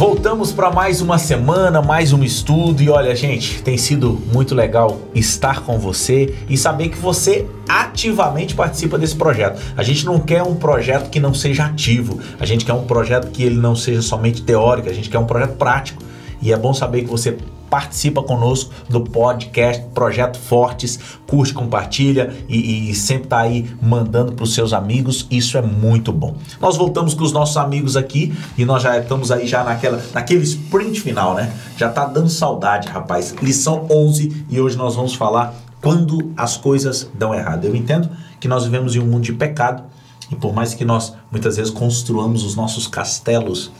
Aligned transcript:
Voltamos 0.00 0.50
para 0.50 0.70
mais 0.70 1.02
uma 1.02 1.18
semana, 1.18 1.82
mais 1.82 2.10
um 2.10 2.24
estudo 2.24 2.82
e 2.82 2.88
olha, 2.88 3.14
gente, 3.14 3.62
tem 3.62 3.76
sido 3.76 4.18
muito 4.32 4.54
legal 4.54 4.98
estar 5.14 5.60
com 5.60 5.78
você 5.78 6.34
e 6.48 6.56
saber 6.56 6.88
que 6.88 6.96
você 6.96 7.46
ativamente 7.68 8.54
participa 8.54 8.96
desse 8.96 9.14
projeto. 9.14 9.60
A 9.76 9.82
gente 9.82 10.06
não 10.06 10.18
quer 10.18 10.42
um 10.42 10.54
projeto 10.54 11.10
que 11.10 11.20
não 11.20 11.34
seja 11.34 11.66
ativo, 11.66 12.18
a 12.40 12.46
gente 12.46 12.64
quer 12.64 12.72
um 12.72 12.86
projeto 12.86 13.30
que 13.30 13.42
ele 13.42 13.56
não 13.56 13.76
seja 13.76 14.00
somente 14.00 14.40
teórico, 14.40 14.88
a 14.88 14.92
gente 14.94 15.10
quer 15.10 15.18
um 15.18 15.26
projeto 15.26 15.58
prático. 15.58 16.02
E 16.40 16.50
é 16.50 16.56
bom 16.56 16.72
saber 16.72 17.02
que 17.02 17.10
você 17.10 17.36
participa 17.70 18.22
conosco 18.22 18.72
do 18.88 19.00
podcast 19.00 19.82
Projeto 19.94 20.38
Fortes, 20.38 20.98
curte, 21.26 21.54
compartilha 21.54 22.36
e, 22.48 22.90
e 22.90 22.94
sempre 22.94 23.28
tá 23.28 23.38
aí 23.38 23.70
mandando 23.80 24.32
para 24.32 24.42
os 24.42 24.52
seus 24.52 24.72
amigos. 24.72 25.26
Isso 25.30 25.56
é 25.56 25.62
muito 25.62 26.12
bom. 26.12 26.34
Nós 26.60 26.76
voltamos 26.76 27.14
com 27.14 27.22
os 27.22 27.32
nossos 27.32 27.56
amigos 27.56 27.96
aqui 27.96 28.34
e 28.58 28.64
nós 28.64 28.82
já 28.82 28.98
estamos 28.98 29.30
aí 29.30 29.46
já 29.46 29.62
naquela, 29.62 30.02
naquele 30.12 30.42
sprint 30.42 31.00
final, 31.00 31.34
né? 31.34 31.52
Já 31.76 31.88
tá 31.88 32.04
dando 32.04 32.28
saudade, 32.28 32.88
rapaz. 32.88 33.34
Lição 33.40 33.86
11 33.88 34.46
e 34.50 34.60
hoje 34.60 34.76
nós 34.76 34.96
vamos 34.96 35.14
falar 35.14 35.54
quando 35.80 36.32
as 36.36 36.56
coisas 36.56 37.08
dão 37.14 37.32
errado. 37.32 37.64
Eu 37.64 37.74
entendo 37.74 38.10
que 38.40 38.48
nós 38.48 38.64
vivemos 38.64 38.96
em 38.96 38.98
um 38.98 39.06
mundo 39.06 39.22
de 39.22 39.32
pecado 39.32 39.84
e 40.30 40.36
por 40.36 40.52
mais 40.52 40.74
que 40.74 40.84
nós 40.84 41.14
muitas 41.30 41.56
vezes 41.56 41.72
construamos 41.72 42.44
os 42.44 42.54
nossos 42.54 42.86
castelos, 42.86 43.70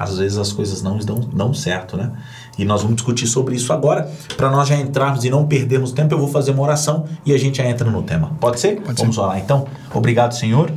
às 0.00 0.16
vezes 0.16 0.38
as 0.38 0.50
coisas 0.50 0.80
não 0.80 0.96
dão, 0.96 1.20
dão 1.20 1.52
certo, 1.52 1.94
né? 1.94 2.10
E 2.58 2.64
nós 2.64 2.80
vamos 2.80 2.96
discutir 2.96 3.26
sobre 3.26 3.54
isso 3.54 3.70
agora. 3.70 4.10
Para 4.34 4.50
nós 4.50 4.66
já 4.66 4.74
entrarmos 4.74 5.24
e 5.24 5.28
não 5.28 5.46
perdermos 5.46 5.92
tempo, 5.92 6.14
eu 6.14 6.18
vou 6.18 6.28
fazer 6.28 6.52
uma 6.52 6.62
oração 6.62 7.04
e 7.26 7.34
a 7.34 7.38
gente 7.38 7.58
já 7.58 7.68
entra 7.68 7.90
no 7.90 8.02
tema. 8.02 8.32
Pode 8.40 8.58
ser? 8.58 8.80
Pode 8.80 8.98
vamos 8.98 9.14
ser. 9.14 9.20
orar 9.20 9.38
então. 9.38 9.66
Obrigado, 9.92 10.32
Senhor, 10.32 10.72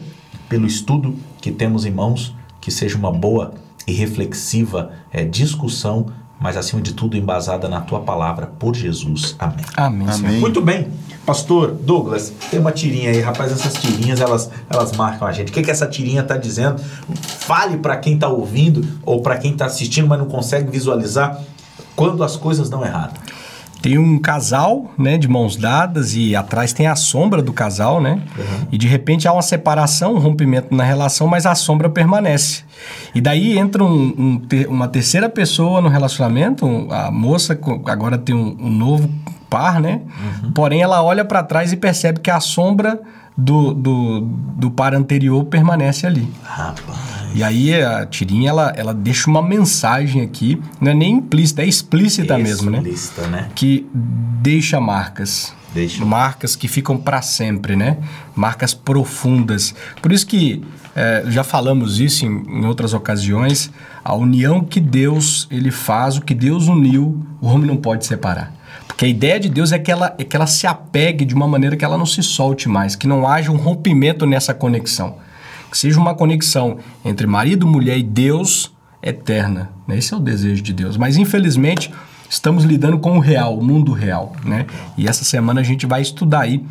pelo 0.49 0.67
estudo 0.67 1.15
que 1.39 1.53
temos 1.53 1.85
em 1.85 1.91
mãos, 1.91 2.35
que 2.59 2.69
seja 2.69 2.97
uma 2.97 3.13
boa 3.13 3.53
e 3.87 3.93
reflexiva 3.93 4.91
é, 5.09 5.23
discussão, 5.23 6.07
mas 6.43 6.57
acima 6.57 6.81
de 6.81 6.91
tudo 6.91 7.15
embasada 7.15 7.69
na 7.69 7.79
tua 7.79 8.01
palavra, 8.01 8.47
por 8.59 8.75
Jesus. 8.75 9.33
Amém. 9.39 9.65
Amém. 9.77 10.07
Amém. 10.09 10.39
Muito 10.41 10.59
bem. 10.59 10.89
Pastor 11.25 11.71
Douglas, 11.71 12.33
tem 12.51 12.59
uma 12.59 12.73
tirinha 12.73 13.11
aí, 13.11 13.21
rapaz, 13.21 13.49
essas 13.49 13.75
tirinhas, 13.75 14.19
elas, 14.19 14.51
elas 14.69 14.91
marcam 14.91 15.25
a 15.25 15.31
gente. 15.31 15.51
O 15.51 15.53
que, 15.53 15.63
que 15.63 15.71
essa 15.71 15.87
tirinha 15.87 16.19
está 16.19 16.35
dizendo? 16.35 16.81
Fale 17.39 17.77
para 17.77 17.95
quem 17.95 18.15
está 18.15 18.27
ouvindo 18.27 18.85
ou 19.05 19.21
para 19.21 19.37
quem 19.37 19.53
está 19.53 19.67
assistindo, 19.67 20.05
mas 20.05 20.19
não 20.19 20.25
consegue 20.25 20.69
visualizar 20.69 21.39
quando 21.95 22.21
as 22.25 22.35
coisas 22.35 22.69
dão 22.69 22.83
errado. 22.83 23.17
Tem 23.83 23.97
um 23.97 24.17
casal, 24.17 24.93
né, 24.97 25.17
de 25.17 25.27
mãos 25.27 25.57
dadas 25.57 26.15
e 26.15 26.33
atrás 26.37 26.71
tem 26.71 26.87
a 26.87 26.95
sombra 26.95 27.41
do 27.41 27.51
casal, 27.51 27.99
né? 28.01 28.21
E 28.71 28.77
de 28.77 28.87
repente 28.87 29.27
há 29.27 29.33
uma 29.33 29.41
separação, 29.41 30.15
um 30.15 30.19
rompimento 30.19 30.73
na 30.73 30.85
relação, 30.85 31.27
mas 31.27 31.45
a 31.45 31.53
sombra 31.53 31.89
permanece. 31.89 32.63
E 33.13 33.19
daí 33.19 33.57
entra 33.59 33.83
um- 33.83 34.13
um 34.17 34.41
uma 34.69 34.87
terceira 34.87 35.27
pessoa 35.27 35.81
no 35.81 35.89
relacionamento, 35.89 36.87
a 36.89 37.11
moça 37.11 37.59
agora 37.87 38.17
tem 38.17 38.33
um, 38.33 38.55
um 38.57 38.69
novo 38.69 39.09
par, 39.49 39.81
né? 39.81 39.99
Porém 40.55 40.81
ela 40.81 41.03
olha 41.03 41.25
para 41.25 41.43
trás 41.43 41.73
e 41.73 41.75
percebe 41.75 42.21
que 42.21 42.31
a 42.31 42.39
sombra 42.39 42.99
do, 43.37 43.73
do, 43.73 44.21
do 44.21 44.71
par 44.71 44.93
anterior 44.93 45.43
permanece 45.45 46.05
ali. 46.05 46.27
Rapaz. 46.43 47.13
E 47.35 47.43
aí 47.43 47.73
a 47.73 48.05
tirinha 48.05 48.49
ela, 48.49 48.73
ela 48.75 48.93
deixa 48.93 49.29
uma 49.29 49.41
mensagem 49.41 50.21
aqui, 50.21 50.61
não 50.79 50.91
é 50.91 50.93
nem 50.93 51.15
implícita, 51.15 51.63
é 51.63 51.65
explícita 51.65 52.37
mesmo, 52.37 52.69
né? 52.69 52.77
Explícita, 52.77 53.27
né? 53.27 53.49
que 53.55 53.87
deixa 53.93 54.79
marcas. 54.79 55.53
Deixa. 55.73 56.05
Marcas 56.05 56.55
que 56.55 56.67
ficam 56.67 56.95
para 56.95 57.23
sempre, 57.23 57.75
né? 57.75 57.97
Marcas 58.35 58.75
profundas. 58.75 59.73
Por 60.03 60.11
isso 60.11 60.27
que 60.27 60.63
eh, 60.95 61.23
já 61.29 61.43
falamos 61.43 61.99
isso 61.99 62.27
em, 62.27 62.59
em 62.59 62.65
outras 62.65 62.93
ocasiões. 62.93 63.71
A 64.03 64.13
união 64.13 64.63
que 64.63 64.79
Deus 64.79 65.47
ele 65.49 65.71
faz, 65.71 66.17
o 66.17 66.21
que 66.21 66.35
Deus 66.35 66.67
uniu, 66.67 67.25
o 67.41 67.47
homem 67.47 67.65
não 67.65 67.77
pode 67.77 68.05
separar. 68.05 68.53
Porque 68.93 69.05
a 69.05 69.07
ideia 69.07 69.39
de 69.39 69.49
Deus 69.49 69.71
é 69.71 69.79
que, 69.79 69.91
ela, 69.91 70.13
é 70.19 70.23
que 70.23 70.35
ela 70.35 70.45
se 70.45 70.67
apegue 70.67 71.25
de 71.25 71.33
uma 71.33 71.47
maneira 71.47 71.75
que 71.75 71.83
ela 71.83 71.97
não 71.97 72.05
se 72.05 72.21
solte 72.21 72.69
mais, 72.69 72.95
que 72.95 73.07
não 73.07 73.27
haja 73.27 73.51
um 73.51 73.57
rompimento 73.57 74.23
nessa 74.27 74.53
conexão. 74.53 75.17
Que 75.71 75.77
seja 75.77 75.99
uma 75.99 76.13
conexão 76.13 76.77
entre 77.03 77.25
marido, 77.25 77.65
mulher 77.65 77.97
e 77.97 78.03
Deus 78.03 78.71
eterna. 79.01 79.71
né? 79.87 79.97
Esse 79.97 80.13
é 80.13 80.17
o 80.17 80.19
desejo 80.19 80.61
de 80.61 80.71
Deus. 80.71 80.95
Mas 80.95 81.17
infelizmente 81.17 81.91
estamos 82.29 82.63
lidando 82.63 82.99
com 82.99 83.17
o 83.17 83.19
real, 83.19 83.57
o 83.57 83.63
mundo 83.63 83.91
real, 83.93 84.35
né? 84.45 84.67
E 84.95 85.07
essa 85.07 85.23
semana 85.23 85.61
a 85.61 85.63
gente 85.63 85.87
vai 85.87 86.01
estudar 86.01 86.41
aí 86.41 86.63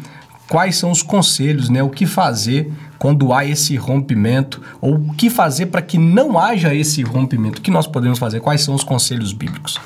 quais 0.49 0.77
são 0.77 0.93
os 0.93 1.03
conselhos, 1.03 1.69
né? 1.69 1.83
O 1.83 1.91
que 1.91 2.07
fazer 2.07 2.73
quando 3.01 3.33
há 3.33 3.45
esse 3.45 3.75
rompimento 3.75 4.63
ou 4.81 4.95
o 4.95 5.15
que 5.15 5.29
fazer 5.29 5.67
para 5.67 5.83
que 5.83 5.99
não 5.99 6.39
haja 6.39 6.73
esse 6.73 7.03
rompimento? 7.03 7.59
O 7.59 7.63
que 7.63 7.71
nós 7.71 7.89
podemos 7.89 8.21
fazer? 8.21 8.39
Quais 8.39 8.61
são 8.61 8.75
os 8.77 8.85
conselhos 8.85 9.33
bíblicos? 9.33 9.81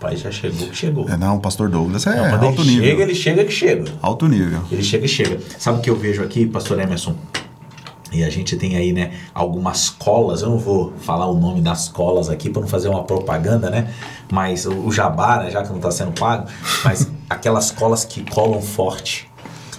Rapaz, 0.00 0.20
já 0.20 0.30
chegou 0.30 0.68
que 0.68 0.76
chegou. 0.76 1.08
É, 1.08 1.16
não, 1.16 1.36
o 1.36 1.40
pastor 1.40 1.68
Douglas 1.68 2.06
é 2.06 2.14
Não, 2.14 2.46
alto 2.46 2.62
ele 2.62 2.70
nível. 2.70 2.84
chega, 2.84 3.02
ele 3.02 3.14
chega 3.16 3.44
que 3.44 3.52
chega. 3.52 3.92
Alto 4.00 4.28
nível. 4.28 4.60
Ele 4.70 4.82
chega 4.82 5.04
e 5.06 5.08
chega. 5.08 5.40
Sabe 5.58 5.78
o 5.78 5.82
que 5.82 5.90
eu 5.90 5.96
vejo 5.96 6.22
aqui, 6.22 6.46
pastor 6.46 6.78
Emerson? 6.78 7.16
E 8.12 8.22
a 8.22 8.30
gente 8.30 8.56
tem 8.56 8.76
aí, 8.76 8.92
né, 8.92 9.10
algumas 9.34 9.90
colas. 9.90 10.40
Eu 10.42 10.50
não 10.50 10.58
vou 10.58 10.92
falar 11.00 11.26
o 11.26 11.34
nome 11.34 11.60
das 11.60 11.88
colas 11.88 12.28
aqui 12.30 12.48
para 12.48 12.62
não 12.62 12.68
fazer 12.68 12.88
uma 12.88 13.02
propaganda, 13.02 13.70
né? 13.70 13.92
Mas 14.30 14.66
o, 14.66 14.72
o 14.86 14.92
jabá, 14.92 15.42
né, 15.42 15.50
já 15.50 15.62
que 15.64 15.68
não 15.70 15.76
está 15.76 15.90
sendo 15.90 16.12
pago, 16.12 16.48
mas 16.84 17.10
aquelas 17.28 17.72
colas 17.72 18.04
que 18.04 18.22
colam 18.30 18.62
forte. 18.62 19.28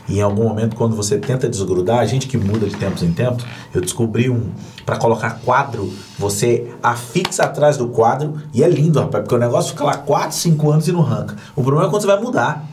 E 0.10 0.18
em 0.18 0.22
algum 0.22 0.44
momento, 0.44 0.76
quando 0.76 0.96
você 0.96 1.20
tenta 1.20 1.48
desgrudar, 1.48 2.00
a 2.00 2.06
gente 2.06 2.28
que 2.28 2.36
muda 2.36 2.68
de 2.68 2.76
tempos 2.76 3.04
em 3.04 3.14
tempos, 3.14 3.46
eu 3.74 3.80
descobri 3.80 4.30
um. 4.30 4.50
Para 4.84 4.98
colocar 4.98 5.40
quadro, 5.46 5.94
você 6.18 6.68
afixa 6.82 7.44
atrás 7.44 7.78
do 7.78 7.90
quadro 7.90 8.42
e 8.52 8.64
é 8.64 8.68
lindo, 8.68 9.00
rapaz, 9.00 9.24
porque 9.24 9.36
o 9.36 9.38
negócio 9.38 9.72
fica 9.72 9.84
lá 9.84 9.98
4, 9.98 10.36
5 10.36 10.72
anos 10.72 10.88
e 10.88 10.92
não 10.92 11.02
arranca. 11.02 11.36
O 11.56 11.62
problema 11.62 11.88
é 11.88 11.90
quando 11.92 12.02
você 12.02 12.08
vai 12.08 12.20
mudar. 12.20 12.68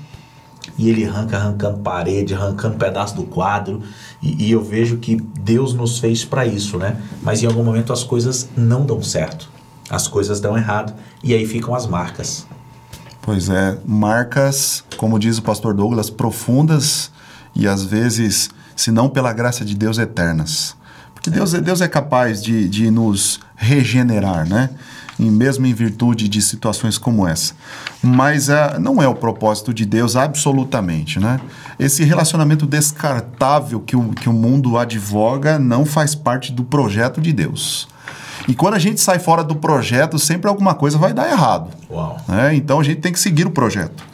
E 0.78 0.88
ele 0.88 1.06
arranca, 1.06 1.36
arrancando 1.36 1.78
parede, 1.78 2.34
arrancando 2.34 2.76
pedaço 2.76 3.14
do 3.14 3.24
quadro. 3.24 3.82
E, 4.22 4.46
e 4.46 4.52
eu 4.52 4.64
vejo 4.64 4.96
que 4.96 5.16
Deus 5.16 5.74
nos 5.74 5.98
fez 5.98 6.24
para 6.24 6.46
isso, 6.46 6.78
né? 6.78 7.00
Mas 7.22 7.42
em 7.42 7.46
algum 7.46 7.62
momento 7.62 7.92
as 7.92 8.02
coisas 8.02 8.48
não 8.56 8.84
dão 8.84 9.02
certo. 9.02 9.48
As 9.88 10.08
coisas 10.08 10.40
dão 10.40 10.56
errado. 10.56 10.94
E 11.22 11.34
aí 11.34 11.46
ficam 11.46 11.74
as 11.74 11.86
marcas. 11.86 12.46
Pois 13.22 13.48
é, 13.48 13.78
marcas, 13.84 14.84
como 14.96 15.18
diz 15.18 15.38
o 15.38 15.42
pastor 15.42 15.74
Douglas, 15.74 16.08
profundas 16.08 17.10
e 17.56 17.66
às 17.66 17.82
vezes, 17.84 18.50
se 18.76 18.90
não 18.90 19.08
pela 19.08 19.32
graça 19.32 19.64
de 19.64 19.74
Deus, 19.74 19.98
eternas. 19.98 20.76
Porque 21.14 21.30
Deus, 21.30 21.54
é- 21.54 21.60
Deus 21.60 21.80
é 21.80 21.88
capaz 21.88 22.42
de, 22.42 22.68
de 22.68 22.90
nos 22.90 23.40
regenerar, 23.56 24.46
né? 24.48 24.70
E 25.18 25.24
mesmo 25.30 25.66
em 25.66 25.72
virtude 25.72 26.28
de 26.28 26.42
situações 26.42 26.98
como 26.98 27.26
essa. 27.26 27.54
Mas 28.02 28.50
ah, 28.50 28.76
não 28.78 29.02
é 29.02 29.08
o 29.08 29.14
propósito 29.14 29.72
de 29.72 29.86
Deus 29.86 30.14
absolutamente, 30.14 31.18
né? 31.18 31.40
Esse 31.78 32.04
relacionamento 32.04 32.66
descartável 32.66 33.80
que 33.80 33.96
o, 33.96 34.10
que 34.10 34.28
o 34.28 34.32
mundo 34.32 34.76
advoga 34.76 35.58
não 35.58 35.86
faz 35.86 36.14
parte 36.14 36.52
do 36.52 36.62
projeto 36.64 37.18
de 37.20 37.32
Deus. 37.32 37.88
E 38.46 38.54
quando 38.54 38.74
a 38.74 38.78
gente 38.78 39.00
sai 39.00 39.18
fora 39.18 39.42
do 39.42 39.56
projeto, 39.56 40.18
sempre 40.18 40.48
alguma 40.48 40.74
coisa 40.74 40.98
vai 40.98 41.12
dar 41.14 41.28
errado 41.30 41.70
né? 42.28 42.54
Então 42.54 42.78
a 42.78 42.84
gente 42.84 43.00
tem 43.00 43.10
que 43.12 43.18
seguir 43.18 43.46
o 43.46 43.50
projeto. 43.50 44.04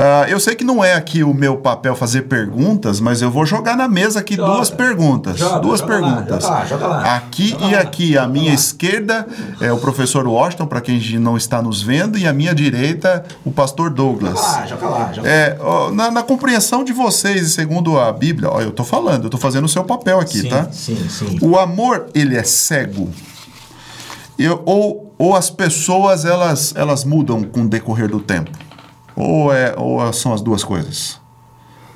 Ah, 0.00 0.26
eu 0.28 0.38
sei 0.38 0.54
que 0.54 0.62
não 0.62 0.84
é 0.84 0.94
aqui 0.94 1.24
o 1.24 1.34
meu 1.34 1.56
papel 1.56 1.96
fazer 1.96 2.22
perguntas, 2.22 3.00
mas 3.00 3.20
eu 3.20 3.32
vou 3.32 3.44
jogar 3.44 3.76
na 3.76 3.88
mesa 3.88 4.20
aqui 4.20 4.36
Joga. 4.36 4.52
duas 4.54 4.70
perguntas. 4.70 5.36
Joga, 5.36 5.58
duas 5.58 5.80
joga 5.80 5.92
lá, 5.98 5.98
perguntas. 6.12 6.42
joga 6.44 6.54
lá, 6.54 6.64
joga 6.66 6.86
lá. 6.86 7.16
Aqui 7.16 7.56
e 7.60 7.74
lá. 7.74 7.80
aqui, 7.80 8.16
à 8.16 8.28
minha 8.28 8.54
esquerda 8.54 9.26
é 9.60 9.72
o 9.72 9.78
professor 9.78 10.24
Washington, 10.28 10.66
para 10.66 10.80
quem 10.80 11.00
não 11.18 11.36
está 11.36 11.60
nos 11.60 11.82
vendo, 11.82 12.16
e 12.16 12.28
à 12.28 12.32
minha 12.32 12.54
direita, 12.54 13.24
o 13.44 13.50
pastor 13.50 13.90
Douglas. 13.90 14.38
Joga 14.68 14.86
lá, 14.88 15.12
joga 15.12 15.22
lá, 15.22 15.28
É, 15.28 15.56
ó, 15.60 15.90
na, 15.90 16.12
na 16.12 16.22
compreensão 16.22 16.84
de 16.84 16.92
vocês, 16.92 17.50
segundo 17.54 17.98
a 17.98 18.12
Bíblia, 18.12 18.50
ó, 18.50 18.60
eu 18.60 18.70
tô 18.70 18.84
falando, 18.84 19.24
eu 19.24 19.30
tô 19.30 19.36
fazendo 19.38 19.64
o 19.64 19.68
seu 19.68 19.82
papel 19.82 20.20
aqui, 20.20 20.42
sim, 20.42 20.48
tá? 20.48 20.68
Sim, 20.70 21.08
sim. 21.08 21.38
O 21.42 21.58
amor, 21.58 22.06
ele 22.14 22.36
é 22.36 22.44
cego. 22.44 23.10
Eu- 24.38 24.62
ou, 24.64 25.12
ou 25.18 25.34
as 25.34 25.50
pessoas, 25.50 26.24
elas, 26.24 26.72
elas 26.76 27.02
mudam 27.04 27.42
com 27.42 27.62
o 27.62 27.68
decorrer 27.68 28.08
do 28.08 28.20
tempo? 28.20 28.67
Ou, 29.20 29.52
é, 29.52 29.74
ou 29.76 30.12
são 30.12 30.32
as 30.32 30.40
duas 30.40 30.62
coisas? 30.62 31.20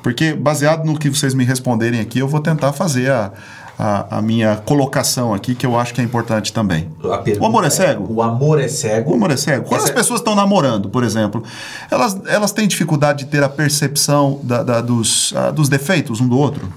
Porque, 0.02 0.32
baseado 0.34 0.84
no 0.84 0.98
que 0.98 1.08
vocês 1.08 1.32
me 1.34 1.44
responderem 1.44 2.00
aqui, 2.00 2.18
eu 2.18 2.26
vou 2.26 2.40
tentar 2.40 2.72
fazer 2.72 3.08
a, 3.12 3.30
a, 3.78 4.18
a 4.18 4.22
minha 4.22 4.56
colocação 4.56 5.32
aqui, 5.32 5.54
que 5.54 5.64
eu 5.64 5.78
acho 5.78 5.94
que 5.94 6.00
é 6.00 6.04
importante 6.04 6.52
também. 6.52 6.88
A 7.04 7.22
O 7.40 7.46
amor 7.46 7.64
é 7.64 7.70
cego? 7.70 8.12
O 8.12 8.20
amor 8.20 8.60
é 8.60 8.66
cego. 8.66 9.12
O 9.12 9.14
amor 9.14 9.30
é 9.30 9.36
cego. 9.36 9.64
Quando 9.68 9.82
Essa- 9.82 9.90
as 9.90 9.94
pessoas 9.94 10.18
estão 10.18 10.34
namorando, 10.34 10.88
por 10.88 11.04
exemplo, 11.04 11.44
elas, 11.88 12.20
elas 12.26 12.50
têm 12.50 12.66
dificuldade 12.66 13.24
de 13.24 13.30
ter 13.30 13.44
a 13.44 13.48
percepção 13.48 14.40
da- 14.42 14.64
da- 14.64 14.80
dos, 14.80 15.32
ah, 15.36 15.52
dos 15.52 15.68
defeitos 15.68 16.20
um 16.20 16.26
do 16.26 16.36
outro? 16.36 16.68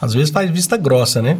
Às 0.00 0.12
vezes 0.12 0.30
faz 0.30 0.50
vista 0.50 0.76
grossa, 0.76 1.22
né? 1.22 1.38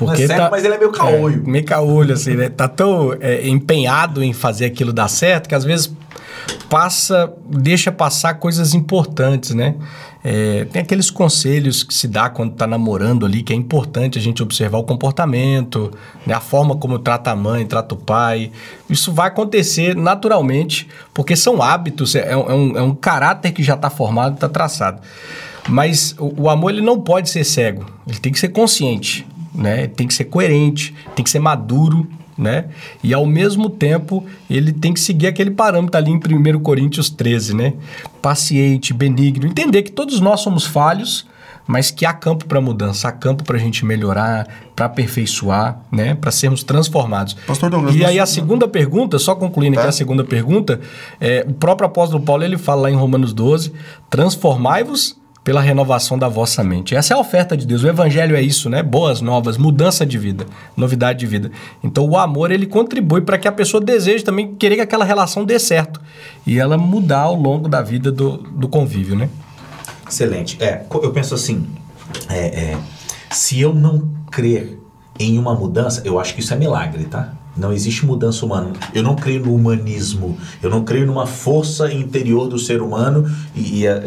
Não 0.00 0.10
é 0.10 0.16
cego, 0.16 0.48
mas 0.50 0.64
ele 0.64 0.74
é 0.74 0.78
meio 0.78 0.90
caolho. 0.90 1.42
É, 1.46 1.50
meio 1.50 1.64
caolho, 1.66 2.14
assim, 2.14 2.34
né? 2.34 2.48
Tá 2.48 2.66
tão 2.66 3.12
é, 3.20 3.46
empenhado 3.46 4.22
em 4.24 4.32
fazer 4.32 4.64
aquilo 4.64 4.92
dar 4.92 5.06
certo 5.08 5.48
que 5.48 5.54
às 5.54 5.64
vezes 5.64 5.92
passa, 6.68 7.32
deixa 7.48 7.92
passar 7.92 8.34
coisas 8.34 8.74
importantes, 8.74 9.54
né? 9.54 9.76
É, 10.26 10.64
tem 10.64 10.80
aqueles 10.80 11.10
conselhos 11.10 11.82
que 11.82 11.92
se 11.92 12.08
dá 12.08 12.30
quando 12.30 12.52
está 12.52 12.66
namorando 12.66 13.26
ali, 13.26 13.42
que 13.42 13.52
é 13.52 13.56
importante 13.56 14.18
a 14.18 14.22
gente 14.22 14.42
observar 14.42 14.78
o 14.78 14.84
comportamento, 14.84 15.92
né? 16.26 16.32
a 16.32 16.40
forma 16.40 16.76
como 16.76 16.98
trata 16.98 17.30
a 17.30 17.36
mãe, 17.36 17.66
trata 17.66 17.94
o 17.94 17.98
pai. 17.98 18.50
Isso 18.88 19.12
vai 19.12 19.28
acontecer 19.28 19.94
naturalmente, 19.94 20.88
porque 21.12 21.36
são 21.36 21.62
hábitos, 21.62 22.14
é, 22.14 22.32
é 22.32 22.36
um, 22.36 22.76
é 22.76 22.82
um 22.82 22.94
caráter 22.94 23.52
que 23.52 23.62
já 23.62 23.74
está 23.74 23.90
formado, 23.90 24.34
está 24.34 24.48
traçado. 24.48 25.02
Mas 25.68 26.14
o, 26.18 26.44
o, 26.44 26.50
amor 26.50 26.70
ele 26.70 26.80
não 26.80 27.00
pode 27.00 27.28
ser 27.28 27.44
cego, 27.44 27.84
ele 28.06 28.18
tem 28.18 28.32
que 28.32 28.38
ser 28.38 28.48
consciente, 28.48 29.26
né? 29.54 29.86
tem 29.88 30.06
que 30.06 30.14
ser 30.14 30.24
coerente, 30.24 30.94
tem 31.14 31.22
que 31.22 31.30
ser 31.30 31.38
maduro 31.38 32.08
né? 32.36 32.66
E 33.02 33.14
ao 33.14 33.24
mesmo 33.26 33.70
tempo, 33.70 34.24
ele 34.50 34.72
tem 34.72 34.92
que 34.92 35.00
seguir 35.00 35.26
aquele 35.26 35.50
parâmetro 35.50 35.96
ali 35.96 36.10
em 36.10 36.16
1 36.16 36.60
Coríntios 36.60 37.08
13, 37.10 37.54
né? 37.54 37.74
Paciente, 38.20 38.92
benigno, 38.92 39.46
entender 39.46 39.82
que 39.82 39.92
todos 39.92 40.20
nós 40.20 40.40
somos 40.40 40.64
falhos, 40.64 41.26
mas 41.66 41.90
que 41.90 42.04
há 42.04 42.12
campo 42.12 42.44
para 42.44 42.60
mudança, 42.60 43.08
há 43.08 43.12
campo 43.12 43.42
para 43.44 43.56
a 43.56 43.60
gente 43.60 43.84
melhorar, 43.84 44.48
para 44.76 44.86
aperfeiçoar, 44.86 45.80
né? 45.90 46.14
Para 46.14 46.30
sermos 46.30 46.62
transformados. 46.62 47.34
Pastor 47.46 47.70
Douglas, 47.70 47.94
e 47.94 48.04
aí 48.04 48.18
a 48.18 48.26
segunda 48.26 48.68
pergunta, 48.68 49.18
só 49.18 49.34
concluindo 49.34 49.78
aqui 49.78 49.88
a 49.88 49.92
segunda 49.92 50.24
pergunta, 50.24 50.80
é, 51.20 51.44
o 51.48 51.54
próprio 51.54 51.86
apóstolo 51.86 52.22
Paulo 52.22 52.44
ele 52.44 52.58
fala 52.58 52.82
lá 52.82 52.90
em 52.90 52.96
Romanos 52.96 53.32
12, 53.32 53.72
transformai-vos 54.10 55.16
pela 55.44 55.60
renovação 55.60 56.18
da 56.18 56.26
vossa 56.26 56.64
mente. 56.64 56.96
Essa 56.96 57.12
é 57.12 57.16
a 57.16 57.20
oferta 57.20 57.54
de 57.54 57.66
Deus. 57.66 57.84
O 57.84 57.88
evangelho 57.88 58.34
é 58.34 58.40
isso, 58.40 58.70
né? 58.70 58.82
Boas 58.82 59.20
novas, 59.20 59.58
mudança 59.58 60.06
de 60.06 60.16
vida, 60.16 60.46
novidade 60.74 61.18
de 61.18 61.26
vida. 61.26 61.52
Então 61.82 62.08
o 62.08 62.16
amor 62.16 62.50
ele 62.50 62.66
contribui 62.66 63.20
para 63.20 63.36
que 63.36 63.46
a 63.46 63.52
pessoa 63.52 63.80
deseje 63.82 64.24
também 64.24 64.54
querer 64.54 64.76
que 64.76 64.80
aquela 64.80 65.04
relação 65.04 65.44
dê 65.44 65.58
certo 65.58 66.00
e 66.46 66.58
ela 66.58 66.78
mudar 66.78 67.20
ao 67.20 67.34
longo 67.34 67.68
da 67.68 67.82
vida 67.82 68.10
do, 68.10 68.38
do 68.38 68.66
convívio, 68.66 69.14
né? 69.14 69.28
Excelente. 70.08 70.56
É, 70.62 70.82
eu 70.90 71.12
penso 71.12 71.34
assim, 71.34 71.66
é, 72.30 72.72
é, 72.72 72.78
se 73.30 73.60
eu 73.60 73.74
não 73.74 74.08
crer 74.30 74.78
em 75.18 75.38
uma 75.38 75.54
mudança, 75.54 76.02
eu 76.04 76.18
acho 76.18 76.34
que 76.34 76.40
isso 76.40 76.54
é 76.54 76.56
milagre, 76.56 77.04
tá? 77.04 77.34
Não 77.56 77.72
existe 77.72 78.04
mudança 78.04 78.44
humana. 78.44 78.72
Eu 78.92 79.02
não 79.02 79.14
creio 79.14 79.44
no 79.44 79.54
humanismo. 79.54 80.36
Eu 80.62 80.68
não 80.68 80.84
creio 80.84 81.06
numa 81.06 81.26
força 81.26 81.92
interior 81.92 82.48
do 82.48 82.58
ser 82.58 82.82
humano. 82.82 83.30
E, 83.54 83.80
e 83.80 83.88
a, 83.88 83.98
a, 83.98 84.02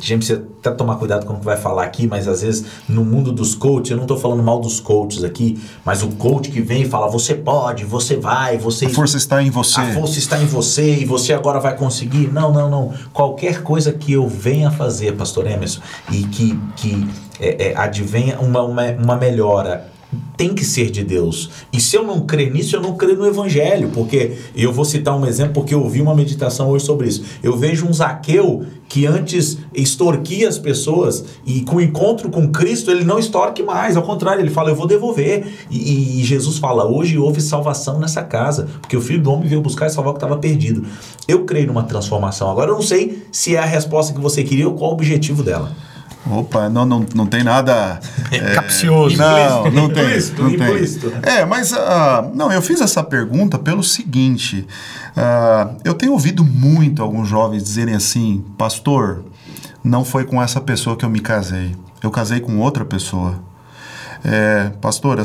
gente 0.00 0.18
precisa 0.18 0.44
até 0.60 0.70
tomar 0.70 0.96
cuidado 0.96 1.26
com 1.26 1.34
o 1.34 1.38
que 1.38 1.44
vai 1.44 1.56
falar 1.56 1.82
aqui, 1.82 2.06
mas 2.06 2.28
às 2.28 2.42
vezes 2.42 2.64
no 2.88 3.04
mundo 3.04 3.32
dos 3.32 3.54
coaches, 3.54 3.90
eu 3.90 3.96
não 3.96 4.04
estou 4.04 4.16
falando 4.16 4.42
mal 4.42 4.60
dos 4.60 4.78
coaches 4.78 5.24
aqui, 5.24 5.60
mas 5.84 6.02
o 6.02 6.08
coach 6.10 6.50
que 6.50 6.60
vem 6.60 6.82
e 6.82 6.88
fala: 6.88 7.08
você 7.08 7.34
pode, 7.34 7.84
você 7.84 8.16
vai, 8.16 8.56
você. 8.56 8.86
A 8.86 8.90
força 8.90 9.16
está 9.16 9.42
em 9.42 9.50
você. 9.50 9.80
A 9.80 9.92
força 9.92 10.18
está 10.18 10.40
em 10.40 10.46
você 10.46 10.98
e 10.98 11.04
você 11.04 11.32
agora 11.32 11.58
vai 11.58 11.76
conseguir. 11.76 12.32
Não, 12.32 12.52
não, 12.52 12.70
não. 12.70 12.94
Qualquer 13.12 13.62
coisa 13.62 13.92
que 13.92 14.12
eu 14.12 14.28
venha 14.28 14.70
fazer, 14.70 15.12
Pastor 15.16 15.46
Emerson, 15.46 15.80
e 16.10 16.22
que, 16.24 16.58
que 16.76 17.08
é, 17.40 17.70
é, 17.70 17.76
advenha 17.76 18.38
uma, 18.38 18.62
uma, 18.62 18.82
uma 18.92 19.16
melhora 19.16 19.91
tem 20.36 20.54
que 20.54 20.64
ser 20.64 20.90
de 20.90 21.04
Deus. 21.04 21.50
E 21.72 21.80
se 21.80 21.96
eu 21.96 22.04
não 22.04 22.26
crer 22.26 22.52
nisso, 22.52 22.76
eu 22.76 22.80
não 22.80 22.96
creio 22.96 23.16
no 23.16 23.26
Evangelho, 23.26 23.90
porque 23.94 24.32
eu 24.54 24.72
vou 24.72 24.84
citar 24.84 25.16
um 25.16 25.26
exemplo, 25.26 25.54
porque 25.54 25.74
eu 25.74 25.82
ouvi 25.82 26.00
uma 26.00 26.14
meditação 26.14 26.68
hoje 26.68 26.84
sobre 26.84 27.08
isso. 27.08 27.24
Eu 27.42 27.56
vejo 27.56 27.86
um 27.86 27.92
Zaqueu 27.92 28.64
que 28.88 29.06
antes 29.06 29.58
extorquia 29.74 30.48
as 30.48 30.58
pessoas 30.58 31.24
e 31.46 31.62
com 31.62 31.76
o 31.76 31.80
encontro 31.80 32.28
com 32.28 32.48
Cristo 32.48 32.90
ele 32.90 33.04
não 33.04 33.18
extorque 33.18 33.62
mais, 33.62 33.96
ao 33.96 34.02
contrário, 34.02 34.42
ele 34.42 34.50
fala, 34.50 34.70
eu 34.70 34.76
vou 34.76 34.86
devolver. 34.86 35.46
E, 35.70 36.20
e 36.20 36.24
Jesus 36.24 36.58
fala, 36.58 36.84
hoje 36.84 37.16
houve 37.16 37.40
salvação 37.40 37.98
nessa 37.98 38.22
casa, 38.22 38.68
porque 38.80 38.96
o 38.96 39.00
Filho 39.00 39.22
do 39.22 39.30
Homem 39.30 39.48
veio 39.48 39.62
buscar 39.62 39.86
e 39.86 39.90
salvar 39.90 40.10
o 40.10 40.14
que 40.14 40.24
estava 40.24 40.38
perdido. 40.38 40.84
Eu 41.26 41.44
creio 41.44 41.68
numa 41.68 41.84
transformação. 41.84 42.50
Agora 42.50 42.70
eu 42.70 42.74
não 42.74 42.82
sei 42.82 43.22
se 43.30 43.56
é 43.56 43.58
a 43.58 43.64
resposta 43.64 44.12
que 44.12 44.20
você 44.20 44.44
queria 44.44 44.68
ou 44.68 44.74
qual 44.74 44.90
o 44.90 44.94
objetivo 44.94 45.42
dela. 45.42 45.72
Opa, 46.30 46.68
não, 46.68 46.86
não, 46.86 47.04
não 47.14 47.26
tem 47.26 47.42
nada. 47.42 47.98
É, 48.30 48.54
Capcioso. 48.54 49.16
Não, 49.16 49.70
não 49.70 49.88
tem. 49.88 50.04
Implícito, 50.04 50.42
não 50.42 50.50
implícito. 50.50 51.10
tem. 51.10 51.32
É, 51.32 51.44
mas. 51.44 51.72
Uh, 51.72 52.30
não, 52.34 52.52
eu 52.52 52.62
fiz 52.62 52.80
essa 52.80 53.02
pergunta 53.02 53.58
pelo 53.58 53.82
seguinte. 53.82 54.66
Uh, 55.16 55.76
eu 55.84 55.94
tenho 55.94 56.12
ouvido 56.12 56.44
muito 56.44 57.02
alguns 57.02 57.28
jovens 57.28 57.62
dizerem 57.64 57.94
assim: 57.94 58.44
Pastor, 58.56 59.24
não 59.82 60.04
foi 60.04 60.24
com 60.24 60.40
essa 60.40 60.60
pessoa 60.60 60.96
que 60.96 61.04
eu 61.04 61.10
me 61.10 61.20
casei. 61.20 61.74
Eu 62.02 62.10
casei 62.10 62.40
com 62.40 62.58
outra 62.58 62.84
pessoa. 62.84 63.40
É, 64.24 64.70
pastor, 64.80 65.18
é, 65.18 65.22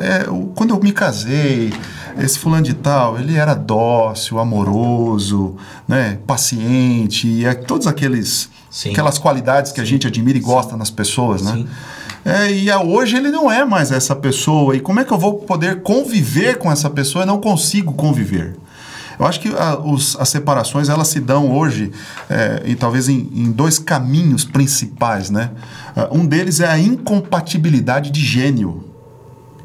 é, 0.00 0.20
é 0.20 0.24
quando 0.54 0.70
eu 0.70 0.80
me 0.80 0.92
casei, 0.92 1.72
esse 2.16 2.38
fulano 2.38 2.62
de 2.62 2.74
tal, 2.74 3.18
ele 3.18 3.36
era 3.36 3.52
dócil, 3.52 4.38
amoroso, 4.38 5.56
né, 5.88 6.18
paciente, 6.24 7.26
e 7.26 7.44
é, 7.44 7.52
todos 7.52 7.88
aqueles 7.88 8.48
Sim. 8.74 8.90
aquelas 8.90 9.20
qualidades 9.20 9.70
que 9.70 9.80
a 9.80 9.84
gente 9.84 10.04
admira 10.08 10.36
e 10.36 10.40
gosta 10.40 10.76
nas 10.76 10.90
pessoas, 10.90 11.42
né? 11.42 11.52
Sim. 11.52 11.68
É, 12.24 12.50
e 12.50 12.72
hoje 12.72 13.16
ele 13.16 13.30
não 13.30 13.48
é 13.50 13.64
mais 13.64 13.92
essa 13.92 14.16
pessoa. 14.16 14.74
E 14.74 14.80
como 14.80 14.98
é 14.98 15.04
que 15.04 15.12
eu 15.12 15.18
vou 15.18 15.34
poder 15.34 15.80
conviver 15.82 16.58
com 16.58 16.72
essa 16.72 16.90
pessoa 16.90 17.22
e 17.22 17.26
não 17.26 17.40
consigo 17.40 17.92
conviver? 17.92 18.56
Eu 19.16 19.26
acho 19.26 19.38
que 19.38 19.48
a, 19.48 19.78
os, 19.78 20.16
as 20.18 20.28
separações 20.28 20.88
elas 20.88 21.06
se 21.06 21.20
dão 21.20 21.52
hoje 21.52 21.92
é, 22.28 22.64
e 22.64 22.74
talvez 22.74 23.08
em, 23.08 23.30
em, 23.32 23.52
dois 23.52 23.78
caminhos 23.78 24.44
principais, 24.44 25.30
né? 25.30 25.52
Uh, 25.96 26.18
um 26.18 26.26
deles 26.26 26.58
é 26.58 26.66
a 26.66 26.76
incompatibilidade 26.76 28.10
de 28.10 28.20
gênio 28.20 28.84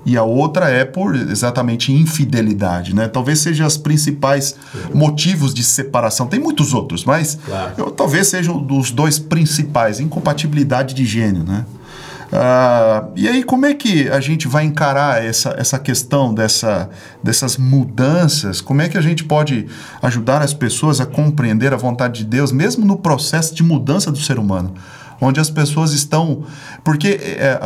e 0.05 0.17
a 0.17 0.23
outra 0.23 0.69
é 0.69 0.85
por 0.85 1.15
exatamente 1.15 1.91
infidelidade, 1.91 2.95
né? 2.95 3.07
Talvez 3.07 3.39
sejam 3.39 3.67
os 3.67 3.77
principais 3.77 4.55
motivos 4.93 5.53
de 5.53 5.63
separação. 5.63 6.27
Tem 6.27 6.39
muitos 6.39 6.73
outros, 6.73 7.03
mas 7.03 7.37
claro. 7.45 7.73
eu, 7.77 7.91
talvez 7.91 8.27
sejam 8.27 8.65
os 8.71 8.91
dois 8.91 9.19
principais, 9.19 9.99
incompatibilidade 9.99 10.93
de 10.93 11.05
gênio, 11.05 11.43
né? 11.43 11.65
Uh, 12.29 13.11
e 13.15 13.27
aí, 13.27 13.43
como 13.43 13.65
é 13.65 13.73
que 13.73 14.07
a 14.07 14.19
gente 14.19 14.47
vai 14.47 14.63
encarar 14.63 15.23
essa, 15.23 15.55
essa 15.57 15.79
questão 15.79 16.31
dessa, 16.31 16.89
dessas 17.23 17.57
mudanças? 17.57 18.61
Como 18.61 18.81
é 18.81 18.87
que 18.87 18.97
a 18.97 19.01
gente 19.01 19.23
pode 19.23 19.65
ajudar 20.01 20.41
as 20.41 20.53
pessoas 20.53 21.01
a 21.01 21.07
compreender 21.07 21.73
a 21.73 21.77
vontade 21.77 22.19
de 22.19 22.25
Deus, 22.25 22.51
mesmo 22.51 22.85
no 22.85 22.97
processo 22.97 23.55
de 23.55 23.63
mudança 23.63 24.11
do 24.11 24.19
ser 24.19 24.37
humano? 24.37 24.75
Onde 25.21 25.39
as 25.39 25.50
pessoas 25.50 25.94
estão. 25.94 26.44
Porque 26.83 27.19
é, 27.21 27.60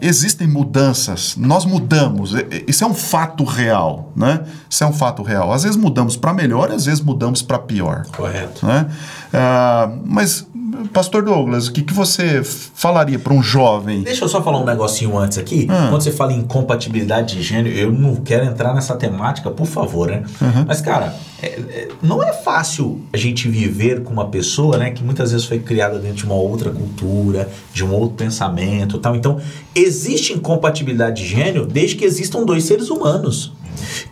existem 0.00 0.46
mudanças, 0.46 1.36
nós 1.36 1.64
mudamos, 1.64 2.32
isso 2.66 2.84
é 2.84 2.86
um 2.86 2.94
fato 2.94 3.44
real, 3.44 4.12
né? 4.14 4.42
Isso 4.68 4.82
é 4.82 4.86
um 4.86 4.92
fato 4.92 5.22
real. 5.22 5.52
Às 5.52 5.62
vezes 5.62 5.76
mudamos 5.76 6.16
para 6.16 6.32
melhor, 6.32 6.70
às 6.70 6.84
vezes 6.86 7.00
mudamos 7.00 7.42
para 7.42 7.58
pior. 7.58 8.06
Correto. 8.16 8.66
Né? 8.66 8.86
Ah, 9.32 9.90
mas 10.04 10.46
Pastor 10.92 11.22
Douglas, 11.22 11.68
o 11.68 11.72
que, 11.72 11.82
que 11.82 11.92
você 11.92 12.42
falaria 12.42 13.18
para 13.18 13.32
um 13.32 13.42
jovem? 13.42 14.02
Deixa 14.02 14.24
eu 14.24 14.28
só 14.28 14.42
falar 14.42 14.58
um 14.58 14.64
negocinho 14.64 15.16
antes 15.16 15.38
aqui. 15.38 15.66
Ah. 15.70 15.88
Quando 15.90 16.02
você 16.02 16.12
fala 16.12 16.32
em 16.32 16.42
compatibilidade 16.42 17.36
de 17.36 17.42
gênero, 17.42 17.74
eu 17.74 17.92
não 17.92 18.16
quero 18.16 18.44
entrar 18.44 18.74
nessa 18.74 18.94
temática, 18.96 19.50
por 19.50 19.66
favor, 19.66 20.08
né? 20.08 20.24
Uhum. 20.40 20.64
Mas, 20.66 20.80
cara, 20.80 21.14
é, 21.42 21.46
é, 21.46 21.88
não 22.02 22.22
é 22.22 22.32
fácil 22.32 23.00
a 23.12 23.16
gente 23.16 23.48
viver 23.48 24.02
com 24.02 24.12
uma 24.12 24.28
pessoa, 24.28 24.76
né, 24.78 24.90
que 24.90 25.04
muitas 25.04 25.32
vezes 25.32 25.46
foi 25.46 25.58
criada 25.58 25.98
dentro 25.98 26.18
de 26.18 26.24
uma 26.24 26.34
outra 26.34 26.70
cultura, 26.70 27.48
de 27.72 27.84
um 27.84 27.92
outro 27.92 28.16
pensamento 28.16 28.98
tal. 28.98 29.14
Então, 29.16 29.40
existe 29.74 30.32
incompatibilidade 30.32 31.22
de 31.22 31.28
gênero 31.28 31.66
desde 31.66 31.96
que 31.96 32.04
existam 32.04 32.44
dois 32.44 32.64
seres 32.64 32.90
humanos. 32.90 33.52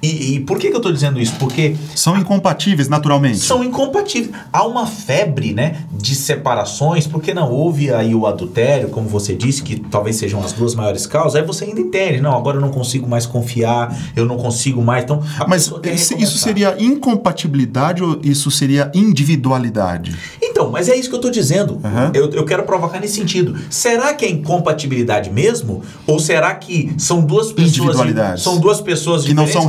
E, 0.02 0.34
e, 0.34 0.40
por 0.40 0.58
que, 0.58 0.68
que 0.68 0.74
eu 0.74 0.78
estou 0.78 0.92
dizendo 0.92 1.20
isso? 1.20 1.34
Porque. 1.38 1.76
São 1.94 2.16
incompatíveis, 2.16 2.88
naturalmente. 2.88 3.38
São 3.38 3.62
incompatíveis. 3.62 4.34
Há 4.52 4.66
uma 4.66 4.86
febre 4.86 5.52
né, 5.52 5.84
de 5.92 6.14
separações, 6.14 7.06
porque 7.06 7.32
não 7.32 7.50
houve 7.50 7.92
aí 7.92 8.14
o 8.14 8.26
adultério, 8.26 8.88
como 8.88 9.08
você 9.08 9.34
disse, 9.34 9.62
que 9.62 9.78
talvez 9.78 10.16
sejam 10.16 10.42
as 10.42 10.52
duas 10.52 10.74
maiores 10.74 11.06
causas, 11.06 11.36
aí 11.36 11.46
você 11.46 11.64
ainda 11.64 11.80
entende. 11.80 12.20
Não, 12.20 12.36
agora 12.36 12.56
eu 12.56 12.60
não 12.60 12.70
consigo 12.70 13.08
mais 13.08 13.26
confiar, 13.26 13.96
eu 14.16 14.24
não 14.24 14.36
consigo 14.36 14.82
mais. 14.82 15.04
Então, 15.04 15.22
Mas 15.48 15.70
isso 15.84 16.38
seria 16.38 16.76
incompatibilidade 16.78 18.02
ou 18.02 18.20
isso 18.22 18.50
seria 18.50 18.90
individualidade? 18.94 20.16
Então, 20.42 20.70
mas 20.70 20.88
é 20.88 20.96
isso 20.96 21.08
que 21.08 21.14
eu 21.14 21.18
estou 21.18 21.30
dizendo. 21.30 21.74
Uhum. 21.74 22.10
Eu, 22.12 22.30
eu 22.30 22.44
quero 22.44 22.64
provocar 22.64 23.00
nesse 23.00 23.14
sentido. 23.14 23.56
Será 23.70 24.14
que 24.14 24.24
é 24.24 24.30
incompatibilidade 24.30 25.30
mesmo? 25.30 25.82
Ou 26.06 26.18
será 26.18 26.54
que 26.54 26.94
são 26.98 27.20
duas 27.24 27.52
pessoas. 27.52 27.96
São 28.40 28.58
duas 28.58 28.80
pessoas 28.80 29.24
que 29.24 29.34
não 29.34 29.46
são. 29.54 29.68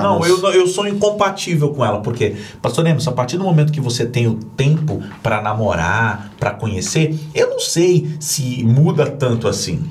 Fala, 0.00 0.02
não, 0.02 0.26
eu, 0.26 0.38
eu 0.52 0.66
sou 0.66 0.86
incompatível 0.86 1.70
com 1.70 1.84
ela. 1.84 2.00
Porque, 2.00 2.36
pastor 2.60 2.84
Lemos, 2.84 3.06
a 3.06 3.12
partir 3.12 3.36
do 3.36 3.44
momento 3.44 3.72
que 3.72 3.80
você 3.80 4.06
tem 4.06 4.26
o 4.26 4.34
tempo 4.34 5.02
para 5.22 5.40
namorar, 5.40 6.32
para 6.38 6.50
conhecer, 6.50 7.18
eu 7.34 7.50
não 7.50 7.60
sei 7.60 8.16
se 8.18 8.64
muda 8.64 9.06
tanto 9.06 9.48
assim. 9.48 9.84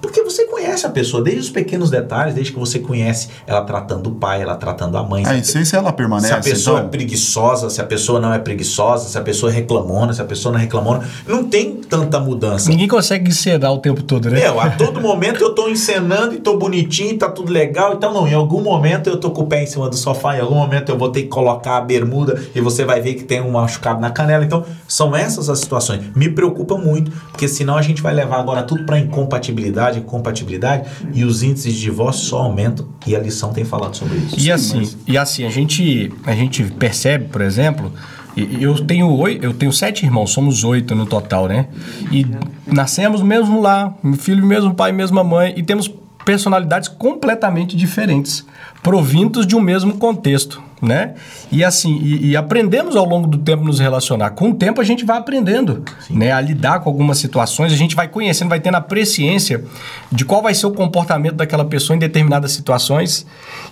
Porque 0.00 0.22
você 0.22 0.46
conhece 0.46 0.86
a 0.86 0.90
pessoa, 0.90 1.22
desde 1.22 1.42
os 1.42 1.50
pequenos 1.50 1.90
detalhes, 1.90 2.34
desde 2.34 2.52
que 2.52 2.58
você 2.58 2.78
conhece 2.78 3.28
ela 3.46 3.62
tratando 3.62 4.08
o 4.08 4.14
pai, 4.14 4.42
ela 4.42 4.56
tratando 4.56 4.96
a 4.96 5.02
mãe. 5.02 5.24
A 5.26 5.36
essência 5.36 5.76
ela 5.76 5.92
permanece. 5.92 6.28
Se 6.28 6.34
a 6.34 6.40
pessoa 6.40 6.78
então... 6.78 6.86
é 6.86 6.90
preguiçosa, 6.90 7.70
se 7.70 7.80
a 7.80 7.84
pessoa 7.84 8.20
não 8.20 8.32
é 8.32 8.38
preguiçosa, 8.38 9.08
se 9.08 9.18
a 9.18 9.20
pessoa 9.20 9.50
é 9.52 9.54
reclamona, 9.54 10.12
se 10.12 10.22
a 10.22 10.24
pessoa 10.24 10.52
não 10.52 10.58
é 10.58 10.62
reclamona, 10.62 11.06
não 11.26 11.44
tem 11.44 11.76
tanta 11.76 12.18
mudança. 12.18 12.68
Ninguém 12.70 12.88
consegue 12.88 13.28
encenar 13.28 13.72
o 13.72 13.78
tempo 13.78 14.02
todo, 14.02 14.30
né? 14.30 14.40
Meu, 14.40 14.60
a 14.60 14.70
todo 14.70 15.00
momento 15.00 15.42
eu 15.42 15.54
tô 15.54 15.68
encenando 15.68 16.34
e 16.34 16.38
tô 16.38 16.56
bonitinho, 16.56 17.18
tá 17.18 17.28
tudo 17.28 17.52
legal. 17.52 17.94
Então, 17.94 18.12
não, 18.12 18.26
em 18.26 18.34
algum 18.34 18.62
momento 18.62 19.08
eu 19.08 19.18
tô 19.18 19.30
com 19.30 19.42
o 19.42 19.46
pé 19.46 19.62
em 19.62 19.66
cima 19.66 19.88
do 19.88 19.96
sofá, 19.96 20.36
em 20.36 20.40
algum 20.40 20.54
momento 20.54 20.90
eu 20.90 20.98
vou 20.98 21.10
ter 21.10 21.22
que 21.22 21.28
colocar 21.28 21.76
a 21.76 21.80
bermuda 21.80 22.40
e 22.54 22.60
você 22.60 22.84
vai 22.84 23.00
ver 23.00 23.14
que 23.14 23.24
tem 23.24 23.40
um 23.40 23.50
machucado 23.50 24.00
na 24.00 24.10
canela. 24.10 24.44
Então, 24.44 24.64
são 24.86 25.14
essas 25.14 25.48
as 25.48 25.58
situações. 25.58 26.02
Me 26.14 26.28
preocupa 26.28 26.76
muito, 26.76 27.10
porque 27.30 27.48
senão 27.48 27.76
a 27.76 27.82
gente 27.82 28.02
vai 28.02 28.14
levar 28.14 28.38
agora 28.38 28.62
tudo 28.62 28.84
para 28.84 28.98
incompatibilidade, 28.98 29.89
incompatibilidade, 29.98 30.88
e 31.12 31.24
os 31.24 31.42
índices 31.42 31.74
de 31.74 31.80
divórcio 31.80 32.24
só 32.26 32.38
aumentam, 32.42 32.86
e 33.06 33.16
a 33.16 33.18
lição 33.18 33.52
tem 33.52 33.64
falado 33.64 33.96
sobre 33.96 34.18
isso. 34.18 34.36
E 34.38 34.50
assim, 34.50 34.88
e 35.06 35.18
assim 35.18 35.44
a, 35.44 35.50
gente, 35.50 36.12
a 36.24 36.34
gente 36.34 36.64
percebe, 36.64 37.26
por 37.26 37.40
exemplo, 37.40 37.92
e- 38.36 38.62
eu 38.62 38.74
tenho, 38.86 39.08
oito, 39.16 39.44
eu 39.44 39.52
tenho 39.52 39.72
sete 39.72 40.04
irmãos, 40.04 40.30
somos 40.30 40.62
oito 40.64 40.94
no 40.94 41.06
total, 41.06 41.48
né? 41.48 41.66
E 42.12 42.26
nascemos 42.66 43.22
mesmo 43.22 43.60
lá, 43.60 43.94
filho 44.18 44.44
mesmo 44.46 44.74
pai, 44.74 44.92
mesma 44.92 45.24
mãe, 45.24 45.52
e 45.56 45.62
temos 45.62 45.90
personalidades 46.24 46.88
completamente 46.88 47.76
diferentes, 47.76 48.46
provindos 48.82 49.46
de 49.46 49.54
um 49.54 49.60
mesmo 49.60 49.98
contexto, 49.98 50.62
né? 50.80 51.14
E 51.52 51.62
assim, 51.62 51.98
e, 52.02 52.30
e 52.30 52.36
aprendemos 52.36 52.96
ao 52.96 53.04
longo 53.04 53.26
do 53.26 53.36
tempo 53.36 53.62
nos 53.62 53.78
relacionar. 53.78 54.30
Com 54.30 54.50
o 54.50 54.54
tempo 54.54 54.80
a 54.80 54.84
gente 54.84 55.04
vai 55.04 55.18
aprendendo, 55.18 55.84
né? 56.08 56.32
A 56.32 56.40
lidar 56.40 56.80
com 56.80 56.88
algumas 56.88 57.18
situações, 57.18 57.72
a 57.72 57.76
gente 57.76 57.94
vai 57.94 58.08
conhecendo, 58.08 58.48
vai 58.48 58.60
tendo 58.60 58.76
a 58.76 58.80
presciência 58.80 59.62
de 60.10 60.24
qual 60.24 60.40
vai 60.40 60.54
ser 60.54 60.66
o 60.66 60.70
comportamento 60.70 61.34
daquela 61.34 61.64
pessoa 61.64 61.94
em 61.94 61.98
determinadas 61.98 62.52
situações, 62.52 63.26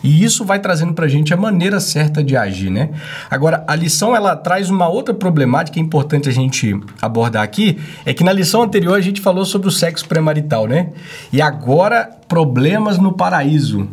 e 0.05 0.23
isso 0.23 0.45
vai 0.45 0.59
trazendo 0.59 0.93
pra 0.93 1.09
gente 1.09 1.33
a 1.33 1.37
maneira 1.37 1.81
certa 1.81 2.23
de 2.23 2.37
agir, 2.37 2.71
né? 2.71 2.91
Agora, 3.31 3.65
a 3.67 3.75
lição 3.75 4.15
ela 4.15 4.37
traz 4.37 4.69
uma 4.69 4.89
outra 4.89 5.15
problemática 5.15 5.75
que 5.75 5.81
é 5.81 5.83
importante 5.83 6.29
a 6.29 6.33
gente 6.33 6.79
abordar 7.01 7.43
aqui, 7.43 7.79
é 8.05 8.13
que 8.13 8.23
na 8.23 8.33
lição 8.33 8.63
anterior 8.63 8.95
a 8.95 9.01
gente 9.01 9.23
falou 9.23 9.47
sobre 9.47 9.69
o 9.69 9.71
sexo 9.71 10.07
pré-marital, 10.07 10.67
né? 10.67 10.91
E 11.33 11.41
agora 11.41 12.11
problemas 12.29 12.99
no 12.99 13.13
paraíso. 13.13 13.89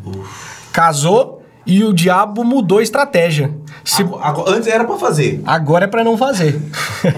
Casou 0.75 1.41
e 1.65 1.85
o 1.85 1.93
diabo 1.93 2.43
mudou 2.43 2.79
a 2.79 2.83
estratégia. 2.83 3.55
Se- 3.85 4.01
Agora- 4.21 4.51
antes 4.57 4.67
era 4.67 4.83
para 4.83 4.97
fazer, 4.97 5.41
agora 5.45 5.85
é 5.85 5.87
pra 5.87 6.03
não 6.03 6.17
fazer. 6.17 6.61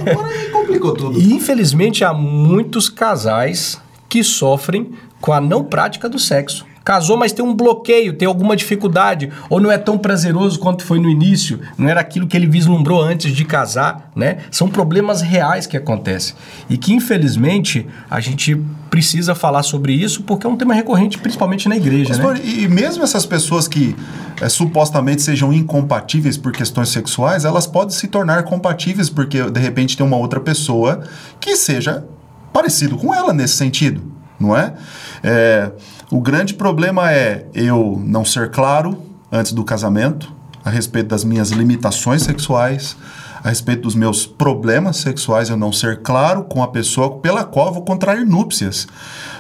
agora 0.07 0.29
complicou 0.51 0.93
tudo. 0.93 1.19
E 1.19 1.33
infelizmente 1.33 2.03
há 2.05 2.13
muitos 2.13 2.87
casais 2.87 3.81
que 4.07 4.23
sofrem 4.23 4.91
com 5.19 5.33
a 5.33 5.41
não 5.41 5.63
prática 5.63 6.07
do 6.07 6.19
sexo. 6.19 6.65
Casou, 6.87 7.17
mas 7.17 7.33
tem 7.33 7.43
um 7.43 7.53
bloqueio, 7.53 8.13
tem 8.13 8.25
alguma 8.25 8.55
dificuldade, 8.55 9.29
ou 9.49 9.59
não 9.59 9.69
é 9.69 9.77
tão 9.77 9.97
prazeroso 9.97 10.57
quanto 10.57 10.85
foi 10.85 11.01
no 11.01 11.09
início, 11.09 11.59
não 11.77 11.89
era 11.89 11.99
aquilo 11.99 12.25
que 12.25 12.37
ele 12.37 12.47
vislumbrou 12.47 13.01
antes 13.01 13.35
de 13.35 13.43
casar, 13.43 14.09
né? 14.15 14.37
São 14.49 14.69
problemas 14.69 15.21
reais 15.21 15.67
que 15.67 15.75
acontecem. 15.75 16.33
E 16.69 16.77
que, 16.77 16.93
infelizmente, 16.93 17.85
a 18.09 18.21
gente 18.21 18.55
precisa 18.89 19.35
falar 19.35 19.63
sobre 19.63 19.91
isso 19.91 20.23
porque 20.23 20.47
é 20.47 20.49
um 20.49 20.55
tema 20.55 20.73
recorrente, 20.73 21.17
principalmente 21.17 21.67
na 21.67 21.75
igreja, 21.75 22.15
né? 22.15 22.39
E 22.41 22.69
mesmo 22.69 23.03
essas 23.03 23.25
pessoas 23.25 23.67
que 23.67 23.93
eh, 24.39 24.47
supostamente 24.47 25.21
sejam 25.21 25.51
incompatíveis 25.51 26.37
por 26.37 26.53
questões 26.53 26.87
sexuais, 26.87 27.43
elas 27.43 27.67
podem 27.67 27.93
se 27.93 28.07
tornar 28.07 28.43
compatíveis 28.43 29.09
porque 29.09 29.43
de 29.51 29.59
repente 29.59 29.97
tem 29.97 30.05
uma 30.05 30.15
outra 30.15 30.39
pessoa 30.39 31.03
que 31.37 31.53
seja 31.57 32.05
parecido 32.53 32.95
com 32.95 33.13
ela 33.13 33.33
nesse 33.33 33.57
sentido, 33.57 34.01
não 34.39 34.55
é? 34.55 34.73
É, 35.21 35.69
o 36.09 36.21
grande 36.21 36.53
problema 36.53 37.11
é 37.11 37.45
eu 37.53 38.01
não 38.05 38.23
ser 38.23 38.49
claro 38.51 38.97
antes 39.31 39.51
do 39.51 39.63
casamento 39.63 40.31
a 40.63 40.69
respeito 40.69 41.07
das 41.09 41.23
minhas 41.23 41.49
limitações 41.51 42.23
sexuais, 42.23 42.95
a 43.43 43.49
respeito 43.49 43.83
dos 43.83 43.95
meus 43.95 44.25
problemas 44.25 44.97
sexuais, 44.97 45.49
eu 45.49 45.55
não 45.57 45.71
ser 45.71 46.01
claro 46.01 46.43
com 46.43 46.61
a 46.61 46.67
pessoa 46.67 47.17
pela 47.19 47.43
qual 47.45 47.67
eu 47.67 47.73
vou 47.75 47.83
contrair 47.83 48.25
núpcias. 48.25 48.87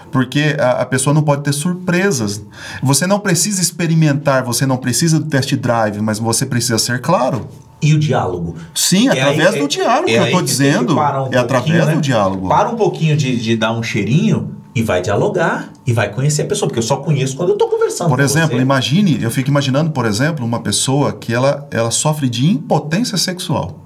Porque 0.09 0.55
a, 0.57 0.81
a 0.83 0.85
pessoa 0.85 1.13
não 1.13 1.21
pode 1.21 1.43
ter 1.43 1.51
surpresas. 1.51 2.41
Você 2.81 3.05
não 3.05 3.19
precisa 3.19 3.61
experimentar, 3.61 4.41
você 4.43 4.65
não 4.65 4.77
precisa 4.77 5.19
do 5.19 5.25
test 5.25 5.53
drive, 5.55 5.99
mas 6.01 6.17
você 6.17 6.45
precisa 6.45 6.77
ser 6.77 7.01
claro. 7.01 7.45
E 7.81 7.93
o 7.93 7.99
diálogo? 7.99 8.55
Sim, 8.73 9.09
É 9.09 9.11
através 9.11 9.53
aí- 9.53 9.59
do 9.59 9.65
é- 9.65 9.67
diálogo 9.67 10.09
é 10.09 10.27
que 10.29 10.33
eu 10.33 10.37
que 10.39 10.43
dizendo. 10.45 10.95
um 10.97 11.29
é 11.31 11.37
através 11.37 11.87
né? 11.87 11.93
do 11.95 11.99
diálogo. 12.01 12.47
Para 12.47 12.69
um 12.69 12.75
pouquinho 12.75 13.17
de, 13.17 13.35
de 13.37 13.57
dar 13.57 13.73
um 13.73 13.83
cheirinho 13.83 14.55
e 14.77 14.83
vai 14.83 15.01
dialogar 15.01 15.69
e 15.87 15.91
vai 15.91 16.13
conhecer 16.13 16.43
a 16.43 16.45
pessoa, 16.45 16.69
porque 16.69 16.77
eu 16.77 16.83
só 16.83 16.97
conheço 16.97 17.35
quando 17.35 17.49
eu 17.49 17.57
tô 17.57 17.67
conversando. 17.67 18.09
Por 18.09 18.19
exemplo, 18.19 18.61
imagine, 18.61 19.17
eu 19.19 19.31
fico 19.31 19.49
imaginando, 19.49 19.89
por 19.89 20.05
exemplo, 20.05 20.45
uma 20.45 20.59
pessoa 20.59 21.13
que 21.13 21.33
ela, 21.33 21.67
ela 21.71 21.89
sofre 21.89 22.29
de 22.29 22.45
impotência 22.45 23.17
sexual. 23.17 23.83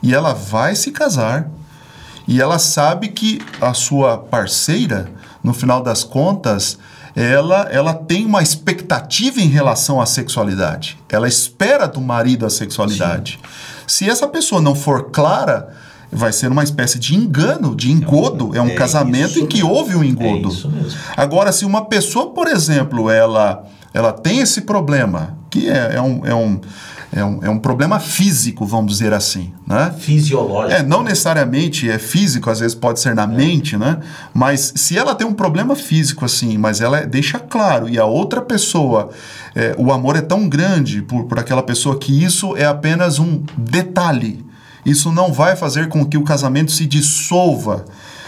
E 0.00 0.14
ela 0.14 0.32
vai 0.32 0.76
se 0.76 0.92
casar 0.92 1.50
e 2.28 2.40
ela 2.40 2.60
sabe 2.60 3.08
que 3.08 3.40
a 3.60 3.74
sua 3.74 4.16
parceira, 4.16 5.10
no 5.42 5.52
final 5.52 5.82
das 5.82 6.04
contas, 6.04 6.78
ela, 7.16 7.62
ela 7.62 7.92
tem 7.92 8.24
uma 8.24 8.40
expectativa 8.40 9.40
em 9.40 9.48
relação 9.48 10.00
à 10.00 10.06
sexualidade. 10.06 10.96
Ela 11.08 11.26
espera 11.26 11.88
do 11.88 12.00
marido 12.00 12.46
a 12.46 12.50
sexualidade. 12.50 13.40
Se 13.84 14.08
essa 14.08 14.28
pessoa 14.28 14.60
não 14.60 14.76
for 14.76 15.10
clara, 15.10 15.74
vai 16.14 16.32
ser 16.32 16.50
uma 16.50 16.62
espécie 16.62 16.98
de 16.98 17.14
engano, 17.14 17.74
de 17.74 17.90
engodo. 17.90 18.54
É 18.54 18.60
um 18.62 18.68
É 18.68 18.74
casamento 18.74 19.38
em 19.38 19.46
que 19.46 19.58
mesmo. 19.58 19.70
houve 19.72 19.96
um 19.96 20.04
engodo. 20.04 20.48
É 20.48 20.52
isso 20.52 20.70
mesmo. 20.70 20.98
Agora, 21.16 21.52
se 21.52 21.64
uma 21.64 21.84
pessoa, 21.86 22.30
por 22.30 22.46
exemplo, 22.48 23.10
ela, 23.10 23.64
ela 23.92 24.12
tem 24.12 24.38
esse 24.40 24.62
problema, 24.62 25.36
que 25.50 25.68
é, 25.68 25.94
é 25.96 26.00
um, 26.02 26.24
é, 26.26 26.34
um, 26.34 26.60
é, 27.12 27.24
um, 27.24 27.38
é 27.44 27.50
um 27.50 27.58
problema 27.58 28.00
físico, 28.00 28.66
vamos 28.66 28.92
dizer 28.92 29.12
assim, 29.12 29.52
né? 29.66 29.94
Fisiológico. 29.98 30.72
É, 30.80 30.82
não 30.82 31.02
necessariamente 31.04 31.88
é 31.88 31.98
físico, 31.98 32.50
às 32.50 32.58
vezes 32.60 32.74
pode 32.74 32.98
ser 32.98 33.14
na 33.14 33.26
mente, 33.26 33.76
né? 33.76 33.98
Mas 34.32 34.72
se 34.74 34.98
ela 34.98 35.14
tem 35.14 35.24
um 35.26 35.32
problema 35.34 35.76
físico 35.76 36.24
assim, 36.24 36.58
mas 36.58 36.80
ela 36.80 36.98
é- 36.98 37.06
deixa 37.06 37.38
claro, 37.38 37.88
e 37.88 37.98
a 37.98 38.04
outra 38.04 38.40
pessoa, 38.42 39.10
é, 39.54 39.74
o 39.78 39.92
amor 39.92 40.16
é 40.16 40.20
tão 40.20 40.48
grande 40.48 41.02
por, 41.02 41.24
por 41.26 41.38
aquela 41.38 41.62
pessoa 41.62 41.96
que 41.98 42.24
isso 42.24 42.56
é 42.56 42.64
apenas 42.66 43.20
um 43.20 43.42
detalhe. 43.56 44.44
Isso 44.84 45.10
não 45.10 45.32
vai 45.32 45.56
fazer 45.56 45.88
com 45.88 46.04
que 46.04 46.18
o 46.18 46.24
casamento 46.24 46.72
se 46.72 46.86
dissolva 46.86 47.84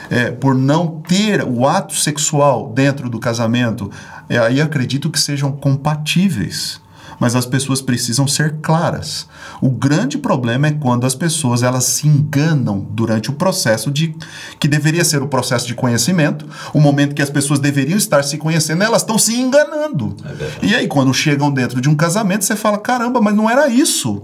é, 0.08 0.30
por 0.30 0.54
não 0.54 1.00
ter 1.00 1.42
o 1.42 1.66
ato 1.66 1.94
sexual 1.94 2.72
dentro 2.72 3.10
do 3.10 3.18
casamento. 3.18 3.90
É, 4.28 4.38
aí 4.38 4.60
acredito 4.60 5.10
que 5.10 5.20
sejam 5.20 5.52
compatíveis 5.52 6.80
mas 7.18 7.34
as 7.34 7.46
pessoas 7.46 7.80
precisam 7.80 8.26
ser 8.26 8.56
claras. 8.62 9.28
O 9.60 9.70
grande 9.70 10.18
problema 10.18 10.68
é 10.68 10.72
quando 10.72 11.06
as 11.06 11.14
pessoas 11.14 11.62
elas 11.62 11.84
se 11.84 12.06
enganam 12.06 12.86
durante 12.90 13.30
o 13.30 13.34
processo 13.34 13.90
de 13.90 14.14
que 14.58 14.68
deveria 14.68 15.04
ser 15.04 15.22
o 15.22 15.28
processo 15.28 15.66
de 15.66 15.74
conhecimento, 15.74 16.46
o 16.74 16.80
momento 16.80 17.14
que 17.14 17.22
as 17.22 17.30
pessoas 17.30 17.58
deveriam 17.58 17.96
estar 17.96 18.22
se 18.22 18.36
conhecendo, 18.38 18.82
elas 18.82 19.02
estão 19.02 19.18
se 19.18 19.34
enganando. 19.34 20.16
e 20.62 20.74
aí 20.74 20.86
quando 20.86 21.12
chegam 21.14 21.50
dentro 21.50 21.80
de 21.80 21.88
um 21.88 21.94
casamento, 21.94 22.44
você 22.44 22.56
fala: 22.56 22.78
"Caramba, 22.78 23.20
mas 23.20 23.34
não 23.34 23.48
era 23.48 23.68
isso. 23.68 24.22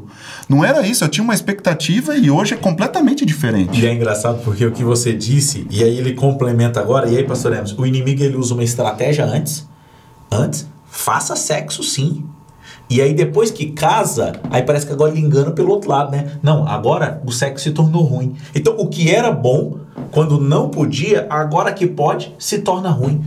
Não 0.48 0.64
era 0.64 0.86
isso. 0.86 1.04
Eu 1.04 1.08
tinha 1.08 1.24
uma 1.24 1.34
expectativa 1.34 2.16
e 2.16 2.30
hoje 2.30 2.54
é 2.54 2.56
completamente 2.56 3.24
diferente." 3.24 3.80
E 3.80 3.86
é 3.86 3.92
engraçado 3.92 4.42
porque 4.44 4.64
o 4.64 4.72
que 4.72 4.84
você 4.84 5.12
disse, 5.12 5.66
e 5.70 5.82
aí 5.82 5.96
ele 5.96 6.14
complementa 6.14 6.80
agora, 6.80 7.08
e 7.08 7.16
aí, 7.16 7.24
pastor 7.24 7.52
Emerson, 7.52 7.76
o 7.78 7.86
inimigo 7.86 8.22
ele 8.22 8.36
usa 8.36 8.54
uma 8.54 8.64
estratégia 8.64 9.24
antes, 9.24 9.66
antes, 10.30 10.66
faça 10.86 11.34
sexo 11.36 11.82
sim. 11.82 12.24
E 12.88 13.00
aí 13.00 13.14
depois 13.14 13.50
que 13.50 13.72
casa, 13.72 14.32
aí 14.50 14.62
parece 14.62 14.86
que 14.86 14.92
agora 14.92 15.10
ele 15.10 15.20
engana 15.20 15.50
pelo 15.50 15.70
outro 15.70 15.88
lado, 15.88 16.10
né? 16.10 16.38
Não, 16.42 16.66
agora 16.66 17.22
o 17.24 17.32
sexo 17.32 17.64
se 17.64 17.70
tornou 17.70 18.04
ruim. 18.04 18.34
Então 18.54 18.74
o 18.76 18.88
que 18.88 19.10
era 19.10 19.32
bom, 19.32 19.78
quando 20.10 20.40
não 20.40 20.68
podia, 20.68 21.26
agora 21.30 21.72
que 21.72 21.86
pode, 21.86 22.34
se 22.38 22.58
torna 22.58 22.90
ruim. 22.90 23.24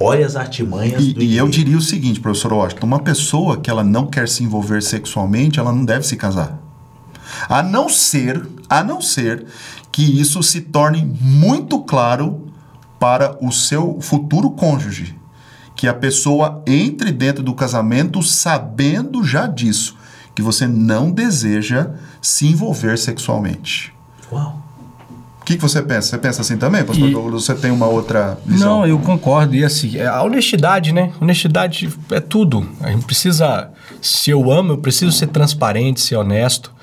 Olha 0.00 0.24
as 0.24 0.36
artimanhas 0.36 1.02
E, 1.02 1.12
do 1.12 1.22
e 1.22 1.36
eu 1.36 1.48
diria 1.48 1.76
o 1.76 1.80
seguinte, 1.80 2.20
professor 2.20 2.52
Washington, 2.52 2.86
uma 2.86 3.00
pessoa 3.00 3.56
que 3.56 3.68
ela 3.68 3.82
não 3.82 4.06
quer 4.06 4.28
se 4.28 4.44
envolver 4.44 4.80
sexualmente, 4.80 5.58
ela 5.58 5.72
não 5.72 5.84
deve 5.84 6.06
se 6.06 6.16
casar. 6.16 6.60
A 7.48 7.62
não 7.64 7.88
ser, 7.88 8.46
a 8.68 8.84
não 8.84 9.00
ser 9.00 9.44
que 9.90 10.20
isso 10.20 10.40
se 10.42 10.60
torne 10.60 11.04
muito 11.20 11.80
claro 11.80 12.46
para 13.00 13.36
o 13.44 13.50
seu 13.50 13.98
futuro 14.00 14.50
cônjuge, 14.50 15.17
que 15.78 15.86
a 15.86 15.94
pessoa 15.94 16.60
entre 16.66 17.12
dentro 17.12 17.40
do 17.40 17.54
casamento 17.54 18.20
sabendo 18.20 19.22
já 19.22 19.46
disso, 19.46 19.96
que 20.34 20.42
você 20.42 20.66
não 20.66 21.08
deseja 21.12 21.90
se 22.20 22.48
envolver 22.48 22.98
sexualmente. 22.98 23.94
Uau. 24.32 24.60
O 25.40 25.44
que, 25.44 25.54
que 25.56 25.62
você 25.62 25.80
pensa? 25.80 26.08
Você 26.08 26.18
pensa 26.18 26.40
assim 26.42 26.58
também, 26.58 26.84
pastor 26.84 27.08
E- 27.08 27.12
Douglas? 27.12 27.44
Você 27.44 27.54
tem 27.54 27.70
uma 27.70 27.86
outra 27.86 28.36
visão? 28.44 28.78
Não, 28.80 28.86
eu 28.88 28.98
concordo. 28.98 29.54
E 29.54 29.64
assim, 29.64 29.96
é 29.96 30.06
a 30.06 30.20
honestidade, 30.22 30.92
né? 30.92 31.12
Honestidade 31.20 31.88
é 32.10 32.18
tudo. 32.20 32.68
A 32.80 32.90
gente 32.90 33.04
precisa. 33.06 33.70
Se 34.02 34.30
eu 34.30 34.50
amo, 34.50 34.72
eu 34.72 34.78
preciso 34.78 35.12
ser 35.12 35.28
transparente, 35.28 36.00
ser 36.00 36.16
honesto. 36.16 36.74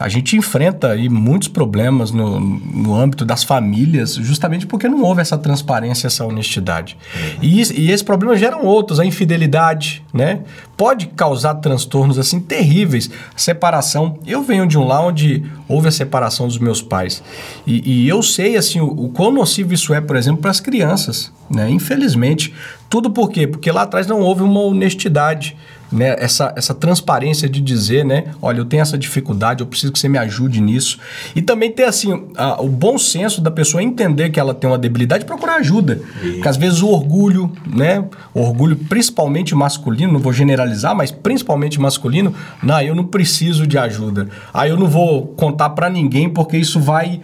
A 0.00 0.08
gente 0.08 0.34
enfrenta 0.34 0.92
aí 0.92 1.10
muitos 1.10 1.46
problemas 1.46 2.10
no, 2.10 2.40
no 2.40 2.94
âmbito 2.94 3.22
das 3.22 3.44
famílias, 3.44 4.14
justamente 4.14 4.66
porque 4.66 4.88
não 4.88 5.02
houve 5.02 5.20
essa 5.20 5.36
transparência, 5.36 6.06
essa 6.06 6.24
honestidade. 6.24 6.96
E, 7.42 7.60
e 7.60 7.90
esses 7.90 8.02
problemas 8.02 8.40
geram 8.40 8.64
outros, 8.64 8.98
a 8.98 9.04
infidelidade, 9.04 10.02
né? 10.12 10.40
Pode 10.74 11.08
causar 11.08 11.56
transtornos 11.56 12.18
assim 12.18 12.40
terríveis. 12.40 13.10
A 13.34 13.38
separação. 13.38 14.18
Eu 14.26 14.42
venho 14.42 14.66
de 14.66 14.78
um 14.78 14.86
lá 14.86 15.04
onde 15.04 15.44
houve 15.68 15.88
a 15.88 15.92
separação 15.92 16.48
dos 16.48 16.56
meus 16.58 16.80
pais. 16.80 17.22
E, 17.66 18.04
e 18.04 18.08
eu 18.08 18.22
sei 18.22 18.56
assim 18.56 18.80
o, 18.80 18.86
o 18.86 19.08
quão 19.10 19.30
nocivo 19.30 19.74
isso 19.74 19.92
é, 19.92 20.00
por 20.00 20.16
exemplo, 20.16 20.40
para 20.40 20.50
as 20.50 20.60
crianças. 20.60 21.30
Né? 21.50 21.68
Infelizmente. 21.68 22.54
Tudo 22.90 23.10
por 23.10 23.30
quê? 23.30 23.46
Porque 23.46 23.70
lá 23.70 23.82
atrás 23.82 24.06
não 24.06 24.20
houve 24.20 24.42
uma 24.42 24.60
honestidade 24.60 25.56
né, 25.92 26.14
essa, 26.18 26.52
essa 26.56 26.74
transparência 26.74 27.48
de 27.48 27.60
dizer, 27.60 28.04
né, 28.04 28.26
olha, 28.40 28.58
eu 28.58 28.64
tenho 28.64 28.80
essa 28.80 28.96
dificuldade, 28.96 29.60
eu 29.60 29.66
preciso 29.66 29.92
que 29.92 29.98
você 29.98 30.08
me 30.08 30.18
ajude 30.18 30.60
nisso. 30.60 30.98
E 31.34 31.42
também 31.42 31.70
ter, 31.70 31.84
assim, 31.84 32.28
a, 32.36 32.60
o 32.62 32.68
bom 32.68 32.96
senso 32.96 33.40
da 33.40 33.50
pessoa 33.50 33.82
entender 33.82 34.30
que 34.30 34.38
ela 34.38 34.54
tem 34.54 34.70
uma 34.70 34.78
debilidade 34.78 35.24
e 35.24 35.26
procurar 35.26 35.56
ajuda. 35.56 36.00
E... 36.22 36.32
Porque 36.32 36.48
às 36.48 36.56
vezes 36.56 36.80
o 36.82 36.88
orgulho, 36.88 37.52
né, 37.66 38.04
o 38.32 38.40
orgulho 38.40 38.76
principalmente 38.76 39.54
masculino, 39.54 40.12
não 40.12 40.20
vou 40.20 40.32
generalizar, 40.32 40.94
mas 40.94 41.10
principalmente 41.10 41.80
masculino, 41.80 42.34
não, 42.62 42.80
eu 42.80 42.94
não 42.94 43.04
preciso 43.04 43.66
de 43.66 43.76
ajuda. 43.76 44.28
Aí 44.54 44.70
eu 44.70 44.76
não 44.76 44.86
vou 44.86 45.26
contar 45.26 45.70
para 45.70 45.90
ninguém 45.90 46.28
porque 46.28 46.56
isso 46.56 46.78
vai 46.78 47.20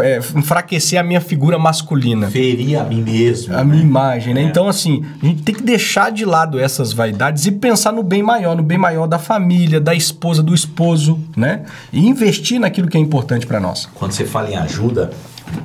é, 0.00 0.18
enfraquecer 0.36 0.98
a 0.98 1.02
minha 1.02 1.20
figura 1.20 1.58
masculina. 1.58 2.28
Ferir 2.30 2.78
a 2.78 2.84
mim 2.84 3.02
mesmo. 3.02 3.54
A 3.54 3.58
né? 3.58 3.64
minha 3.64 3.82
imagem, 3.82 4.34
né? 4.34 4.42
É. 4.42 4.44
Então, 4.44 4.68
assim, 4.68 5.01
a 5.22 5.26
gente 5.26 5.42
tem 5.42 5.54
que 5.54 5.62
deixar 5.62 6.10
de 6.10 6.24
lado 6.24 6.58
essas 6.58 6.92
vaidades 6.92 7.46
e 7.46 7.52
pensar 7.52 7.92
no 7.92 8.02
bem 8.02 8.22
maior, 8.22 8.56
no 8.56 8.62
bem 8.62 8.78
maior 8.78 9.06
da 9.06 9.18
família, 9.18 9.80
da 9.80 9.94
esposa, 9.94 10.42
do 10.42 10.54
esposo, 10.54 11.18
né? 11.36 11.64
E 11.92 12.06
investir 12.06 12.60
naquilo 12.60 12.88
que 12.88 12.96
é 12.96 13.00
importante 13.00 13.46
para 13.46 13.60
nós. 13.60 13.88
Quando 13.94 14.12
você 14.12 14.24
fala 14.24 14.50
em 14.50 14.56
ajuda, 14.56 15.10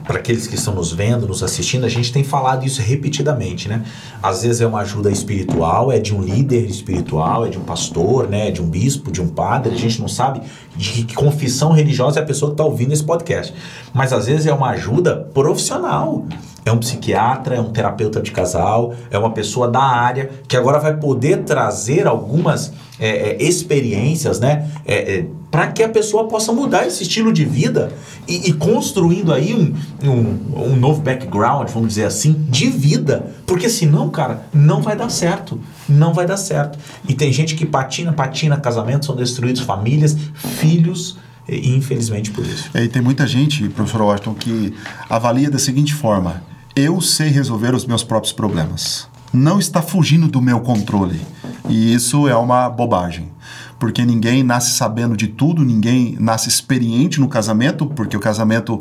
para 0.03 0.17
aqueles 0.17 0.47
que 0.47 0.55
estão 0.55 0.73
nos 0.73 0.91
vendo, 0.91 1.27
nos 1.27 1.43
assistindo, 1.43 1.85
a 1.85 1.89
gente 1.89 2.11
tem 2.11 2.23
falado 2.23 2.65
isso 2.65 2.81
repetidamente, 2.81 3.67
né? 3.67 3.83
Às 4.21 4.43
vezes 4.43 4.61
é 4.61 4.67
uma 4.67 4.79
ajuda 4.79 5.09
espiritual, 5.11 5.91
é 5.91 5.99
de 5.99 6.13
um 6.15 6.21
líder 6.21 6.65
espiritual, 6.65 7.45
é 7.45 7.49
de 7.49 7.57
um 7.57 7.63
pastor, 7.63 8.27
né? 8.27 8.49
É 8.49 8.51
de 8.51 8.61
um 8.61 8.67
bispo, 8.67 9.11
de 9.11 9.21
um 9.21 9.27
padre, 9.27 9.73
a 9.73 9.77
gente 9.77 9.99
não 9.99 10.07
sabe 10.07 10.41
de 10.75 11.03
que 11.03 11.15
confissão 11.15 11.71
religiosa 11.71 12.19
é 12.19 12.23
a 12.23 12.25
pessoa 12.25 12.51
que 12.51 12.53
está 12.53 12.63
ouvindo 12.63 12.93
esse 12.93 13.03
podcast. 13.03 13.53
Mas 13.93 14.13
às 14.13 14.25
vezes 14.27 14.45
é 14.45 14.53
uma 14.53 14.69
ajuda 14.69 15.15
profissional 15.33 16.25
é 16.67 16.71
um 16.71 16.77
psiquiatra, 16.77 17.55
é 17.55 17.61
um 17.61 17.71
terapeuta 17.71 18.21
de 18.21 18.31
casal, 18.31 18.93
é 19.09 19.17
uma 19.17 19.31
pessoa 19.31 19.67
da 19.67 19.81
área 19.81 20.29
que 20.47 20.57
agora 20.57 20.79
vai 20.79 20.95
poder 20.95 21.43
trazer 21.43 22.07
algumas 22.07 22.73
é, 22.99 23.31
é, 23.31 23.43
experiências, 23.43 24.39
né? 24.39 24.69
É, 24.85 25.19
é 25.19 25.25
para 25.49 25.67
que 25.67 25.81
a 25.81 25.87
pessoa 25.87 26.27
possa 26.27 26.51
mudar 26.51 26.85
esse 26.85 27.03
estilo 27.03 27.31
de 27.31 27.45
vida 27.45 27.93
e, 28.27 28.49
e 28.49 28.53
construindo 28.53 29.31
aí 29.31 29.53
um, 29.53 29.73
um, 30.05 30.71
um, 30.71 30.75
novo 30.75 31.01
background, 31.01 31.69
vamos 31.69 31.87
dizer 31.89 32.03
assim, 32.03 32.33
de 32.49 32.69
vida. 32.69 33.31
Porque 33.45 33.69
senão, 33.69 34.09
cara, 34.09 34.45
não 34.53 34.81
vai 34.81 34.95
dar 34.95 35.09
certo. 35.09 35.59
Não 35.87 36.13
vai 36.13 36.27
dar 36.27 36.35
certo. 36.35 36.77
E 37.07 37.13
tem 37.13 37.31
gente 37.31 37.55
que 37.55 37.65
patina, 37.65 38.11
patina, 38.11 38.57
casamentos 38.57 39.05
são 39.05 39.15
destruídos, 39.15 39.61
famílias, 39.61 40.17
filhos 40.35 41.17
infelizmente 41.49 42.29
por 42.31 42.45
isso. 42.45 42.69
É, 42.73 42.83
e 42.83 42.89
tem 42.89 43.01
muita 43.01 43.25
gente, 43.25 43.69
professor 43.69 44.01
Washington, 44.01 44.33
que 44.33 44.73
avalia 45.09 45.49
da 45.49 45.57
seguinte 45.57 45.93
forma: 45.93 46.43
eu 46.77 47.01
sei 47.01 47.29
resolver 47.29 47.73
os 47.73 47.87
meus 47.87 48.03
próprios 48.03 48.31
problemas. 48.31 49.07
Não 49.33 49.57
está 49.57 49.81
fugindo 49.81 50.27
do 50.27 50.39
meu 50.39 50.59
controle. 50.59 51.19
E 51.67 51.91
isso 51.91 52.27
é 52.27 52.35
uma 52.35 52.69
bobagem. 52.69 53.31
Porque 53.79 54.05
ninguém 54.05 54.43
nasce 54.43 54.75
sabendo 54.75 55.17
de 55.17 55.27
tudo, 55.27 55.63
ninguém 55.63 56.15
nasce 56.19 56.47
experiente 56.47 57.19
no 57.19 57.27
casamento, 57.27 57.87
porque 57.87 58.15
o 58.15 58.19
casamento, 58.19 58.79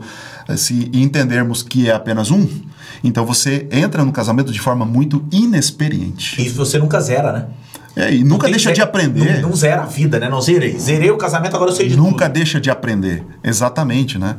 se 0.59 0.91
entendermos 0.93 1.63
que 1.63 1.89
é 1.89 1.95
apenas 1.95 2.31
um, 2.31 2.47
então 3.03 3.25
você 3.25 3.67
entra 3.71 4.05
no 4.05 4.13
casamento 4.13 4.53
de 4.53 4.61
forma 4.61 4.85
muito 4.85 5.25
inexperiente. 5.33 6.41
E 6.41 6.49
você 6.51 6.79
nunca 6.79 7.01
zera, 7.01 7.33
né? 7.33 7.47
É, 7.97 8.15
e 8.15 8.23
nunca 8.23 8.47
deixa 8.47 8.73
de 8.73 8.83
aprender. 8.83 9.41
Não, 9.41 9.49
não, 9.49 9.57
zera 9.57 9.83
a 9.83 9.87
vida, 9.87 10.21
né? 10.21 10.29
Não 10.29 10.41
zerei. 10.41 10.79
Zerei 10.79 11.11
o 11.11 11.17
casamento, 11.17 11.57
agora 11.57 11.71
eu 11.71 11.75
sei 11.75 11.89
de 11.89 11.97
Nunca 11.97 12.27
tudo. 12.27 12.35
deixa 12.35 12.61
de 12.61 12.69
aprender. 12.69 13.25
Exatamente, 13.43 14.19
né? 14.19 14.37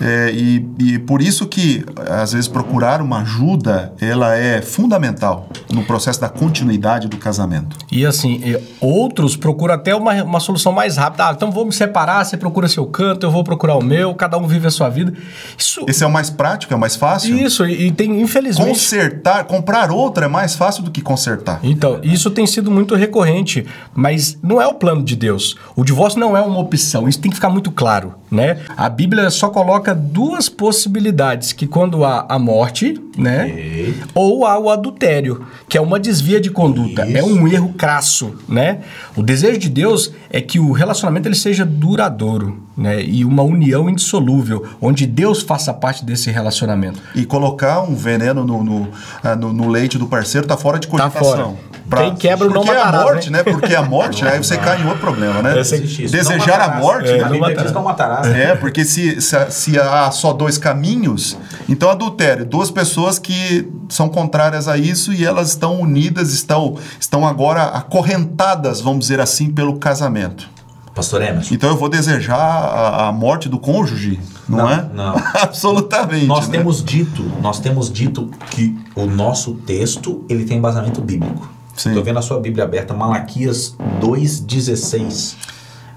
É, 0.00 0.30
e, 0.32 0.64
e 0.78 0.98
por 1.00 1.20
isso 1.20 1.46
que, 1.46 1.84
às 2.08 2.32
vezes, 2.32 2.46
procurar 2.46 3.02
uma 3.02 3.22
ajuda, 3.22 3.92
ela 4.00 4.36
é 4.36 4.62
fundamental 4.62 5.48
no 5.72 5.82
processo 5.84 6.20
da 6.20 6.28
continuidade 6.28 7.08
do 7.08 7.16
casamento. 7.16 7.76
E 7.90 8.06
assim, 8.06 8.40
outros 8.80 9.36
procuram 9.36 9.74
até 9.74 9.92
uma, 9.94 10.22
uma 10.22 10.38
solução 10.38 10.70
mais 10.70 10.96
rápida. 10.96 11.28
Ah, 11.28 11.32
então 11.32 11.50
vou 11.50 11.66
me 11.66 11.72
separar, 11.72 12.24
você 12.24 12.36
procura 12.36 12.68
seu 12.68 12.86
canto, 12.86 13.26
eu 13.26 13.30
vou 13.30 13.42
procurar 13.42 13.74
o 13.74 13.82
meu, 13.82 14.14
cada 14.14 14.38
um 14.38 14.46
vive 14.46 14.68
a 14.68 14.70
sua 14.70 14.88
vida. 14.88 15.12
Isso... 15.58 15.84
Esse 15.88 16.04
é 16.04 16.06
o 16.06 16.10
mais 16.10 16.30
prático, 16.30 16.72
é 16.72 16.76
o 16.76 16.80
mais 16.80 16.94
fácil? 16.94 17.36
Isso, 17.36 17.66
e, 17.66 17.88
e 17.88 17.90
tem, 17.90 18.20
infelizmente... 18.20 18.68
Consertar, 18.68 19.44
comprar 19.44 19.90
outra 19.90 20.26
é 20.26 20.28
mais 20.28 20.54
fácil 20.54 20.84
do 20.84 20.92
que 20.92 21.00
consertar. 21.00 21.58
Então, 21.62 21.98
isso 22.04 22.30
tem 22.30 22.46
sido 22.46 22.70
muito 22.70 22.99
recorrente, 23.00 23.66
mas 23.94 24.38
não 24.42 24.60
é 24.60 24.66
o 24.66 24.74
plano 24.74 25.02
de 25.02 25.16
Deus. 25.16 25.56
O 25.74 25.84
divórcio 25.84 26.20
não 26.20 26.36
é 26.36 26.40
uma 26.40 26.58
opção, 26.58 27.08
isso 27.08 27.20
tem 27.20 27.30
que 27.30 27.36
ficar 27.36 27.50
muito 27.50 27.70
claro, 27.70 28.14
né? 28.30 28.60
A 28.76 28.88
Bíblia 28.88 29.30
só 29.30 29.48
coloca 29.48 29.94
duas 29.94 30.48
possibilidades, 30.48 31.52
que 31.52 31.66
quando 31.66 32.04
há 32.04 32.26
a 32.28 32.38
morte, 32.38 33.00
né? 33.16 33.44
Okay. 33.44 33.94
Ou 34.14 34.46
há 34.46 34.58
o 34.58 34.70
adultério, 34.70 35.44
que 35.68 35.76
é 35.76 35.80
uma 35.80 35.98
desvia 35.98 36.40
de 36.40 36.50
conduta, 36.50 37.06
isso. 37.06 37.18
é 37.18 37.22
um 37.22 37.46
erro 37.48 37.72
crasso, 37.76 38.36
né? 38.48 38.80
O 39.16 39.22
desejo 39.22 39.58
de 39.58 39.68
Deus 39.68 40.12
é 40.30 40.40
que 40.40 40.58
o 40.58 40.72
relacionamento 40.72 41.28
ele 41.28 41.34
seja 41.34 41.64
duradouro, 41.64 42.62
né? 42.76 43.02
E 43.02 43.24
uma 43.24 43.42
união 43.42 43.88
indissolúvel, 43.88 44.66
onde 44.80 45.06
Deus 45.06 45.42
faça 45.42 45.72
parte 45.72 46.04
desse 46.04 46.30
relacionamento. 46.30 47.00
E 47.14 47.24
colocar 47.24 47.82
um 47.82 47.94
veneno 47.94 48.44
no, 48.44 48.62
no, 48.62 48.88
ah, 49.22 49.36
no, 49.36 49.52
no 49.52 49.68
leite 49.68 49.98
do 49.98 50.06
parceiro 50.06 50.46
tá 50.46 50.56
fora 50.56 50.78
de 50.78 50.86
cogitação. 50.86 51.20
Tá 51.20 51.36
fora. 51.36 51.69
Pra, 51.88 52.02
Quem 52.02 52.14
quebra 52.14 52.48
não 52.48 52.62
Porque 52.62 52.70
é 52.70 52.82
a 52.82 52.92
morte, 52.92 53.30
né? 53.30 53.42
Porque 53.42 53.74
a 53.74 53.82
morte, 53.82 54.26
aí 54.26 54.38
você 54.38 54.56
cai 54.56 54.80
em 54.80 54.84
outro 54.84 55.00
problema, 55.00 55.42
né? 55.42 55.54
Desejar 55.54 56.60
a 56.60 56.76
morte, 56.76 57.10
é, 57.10 57.18
né? 57.18 57.38
Não, 57.64 57.72
não 57.72 57.82
matarás. 57.82 58.26
É, 58.28 58.54
porque 58.54 58.84
se, 58.84 59.20
se, 59.20 59.50
se, 59.50 59.78
há 59.78 60.10
só 60.10 60.32
dois 60.32 60.58
caminhos, 60.58 61.36
então 61.68 61.90
adultério, 61.90 62.44
duas 62.44 62.70
pessoas 62.70 63.18
que 63.18 63.68
são 63.88 64.08
contrárias 64.08 64.68
a 64.68 64.76
isso 64.76 65.12
e 65.12 65.24
elas 65.24 65.48
estão 65.48 65.80
unidas, 65.80 66.32
estão, 66.32 66.76
estão 66.98 67.26
agora 67.26 67.64
acorrentadas, 67.64 68.80
vamos 68.80 69.00
dizer 69.00 69.20
assim, 69.20 69.50
pelo 69.50 69.78
casamento. 69.78 70.48
Pastor 70.94 71.22
Emerson. 71.22 71.54
Então 71.54 71.70
eu 71.70 71.76
vou 71.76 71.88
desejar 71.88 72.36
a, 72.36 73.08
a 73.08 73.12
morte 73.12 73.48
do 73.48 73.58
cônjuge, 73.58 74.20
não, 74.48 74.58
não 74.58 74.70
é? 74.70 74.88
Não. 74.92 75.14
Absolutamente. 75.40 76.26
Nós 76.26 76.48
né? 76.48 76.58
temos 76.58 76.84
dito, 76.84 77.22
nós 77.40 77.60
temos 77.60 77.90
dito 77.90 78.30
que 78.50 78.76
o 78.94 79.06
nosso 79.06 79.54
texto 79.54 80.24
ele 80.28 80.44
tem 80.44 80.58
embasamento 80.58 81.00
bíblico. 81.00 81.48
Estou 81.88 82.04
vendo 82.04 82.18
a 82.18 82.22
sua 82.22 82.38
Bíblia 82.38 82.64
aberta, 82.64 82.92
Malaquias 82.92 83.74
2,16. 84.00 85.36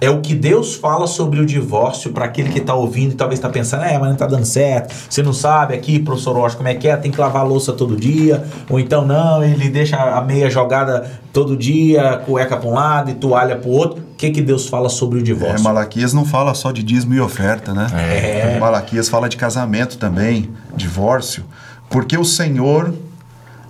É 0.03 0.09
o 0.09 0.19
que 0.19 0.35
Deus 0.35 0.75
fala 0.75 1.07
sobre 1.07 1.39
o 1.39 1.45
divórcio 1.45 2.11
para 2.11 2.25
aquele 2.25 2.49
que 2.49 2.59
está 2.59 2.73
ouvindo 2.73 3.13
e 3.13 3.15
talvez 3.15 3.39
está 3.39 3.47
pensando, 3.47 3.85
é, 3.85 3.93
mas 3.93 4.07
não 4.07 4.13
está 4.13 4.27
dando 4.27 4.43
certo. 4.43 4.93
Você 5.09 5.23
não 5.23 5.31
sabe 5.31 5.73
aqui, 5.73 5.97
professor 5.97 6.35
Rocha, 6.35 6.57
como 6.57 6.67
é 6.67 6.75
que 6.75 6.89
é? 6.89 6.97
Tem 6.97 7.09
que 7.09 7.17
lavar 7.17 7.43
a 7.43 7.45
louça 7.45 7.71
todo 7.71 7.95
dia. 7.95 8.43
Ou 8.69 8.81
então, 8.81 9.05
não, 9.05 9.41
ele 9.41 9.69
deixa 9.69 9.95
a 9.95 10.19
meia 10.21 10.49
jogada 10.49 11.09
todo 11.31 11.55
dia, 11.55 12.21
cueca 12.25 12.57
para 12.57 12.69
um 12.69 12.73
lado 12.73 13.11
e 13.11 13.13
toalha 13.13 13.55
para 13.55 13.69
o 13.69 13.73
outro. 13.73 14.01
O 14.01 14.15
que, 14.17 14.29
que 14.29 14.41
Deus 14.41 14.67
fala 14.67 14.89
sobre 14.89 15.19
o 15.19 15.23
divórcio? 15.23 15.59
É, 15.59 15.61
Malaquias 15.61 16.11
não 16.11 16.25
fala 16.25 16.53
só 16.53 16.73
de 16.73 16.83
dízimo 16.83 17.13
e 17.13 17.21
oferta, 17.21 17.73
né? 17.73 17.87
É. 17.93 18.59
Malaquias 18.59 19.07
fala 19.07 19.29
de 19.29 19.37
casamento 19.37 19.97
também, 19.97 20.49
divórcio. 20.75 21.45
Porque 21.89 22.17
o 22.17 22.25
Senhor 22.25 22.93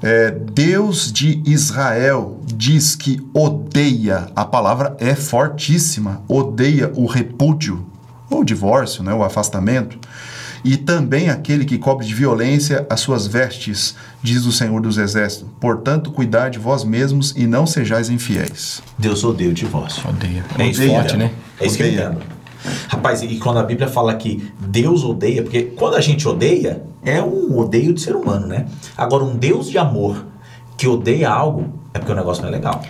é, 0.03 0.31
Deus 0.31 1.11
de 1.11 1.41
Israel 1.45 2.41
diz 2.45 2.93
que 2.93 3.25
odeia, 3.33 4.27
a 4.35 4.43
palavra 4.43 4.97
é 4.99 5.15
fortíssima, 5.15 6.21
odeia 6.27 6.91
o 6.95 7.05
repúdio, 7.05 7.85
ou 8.29 8.41
o 8.41 8.45
divórcio, 8.45 9.01
né, 9.01 9.13
o 9.13 9.23
afastamento, 9.23 9.97
e 10.63 10.77
também 10.77 11.29
aquele 11.29 11.65
que 11.65 11.77
cobre 11.77 12.05
de 12.05 12.13
violência 12.13 12.85
as 12.89 12.99
suas 12.99 13.27
vestes, 13.27 13.95
diz 14.21 14.45
o 14.45 14.51
Senhor 14.51 14.81
dos 14.81 14.97
Exércitos. 14.97 15.47
Portanto, 15.59 16.11
cuidar 16.11 16.49
de 16.49 16.59
vós 16.59 16.83
mesmos 16.83 17.33
e 17.35 17.45
não 17.45 17.65
sejais 17.65 18.09
infiéis. 18.09 18.81
Deus 18.97 19.23
odeia 19.23 19.49
o 19.49 19.53
divórcio. 19.53 20.07
Odeia. 20.07 20.43
É 20.57 20.67
isso 20.67 20.85
forte, 20.85 21.17
né? 21.17 21.31
É 21.59 21.65
isso 21.65 21.75
odeia. 21.75 22.17
Rapaz, 22.87 23.21
e 23.21 23.37
quando 23.37 23.59
a 23.59 23.63
Bíblia 23.63 23.87
fala 23.87 24.13
que 24.15 24.51
Deus 24.59 25.03
odeia, 25.03 25.43
porque 25.43 25.63
quando 25.63 25.95
a 25.95 26.01
gente 26.01 26.27
odeia, 26.27 26.83
é 27.03 27.21
um 27.21 27.57
odeio 27.57 27.93
de 27.93 28.01
ser 28.01 28.15
humano, 28.15 28.47
né? 28.47 28.65
Agora, 28.97 29.23
um 29.23 29.35
Deus 29.35 29.69
de 29.69 29.77
amor 29.77 30.25
que 30.77 30.87
odeia 30.87 31.29
algo, 31.29 31.73
é 31.93 31.99
porque 31.99 32.11
o 32.11 32.15
negócio 32.15 32.41
não 32.41 32.49
é 32.49 32.53
legal. 32.53 32.81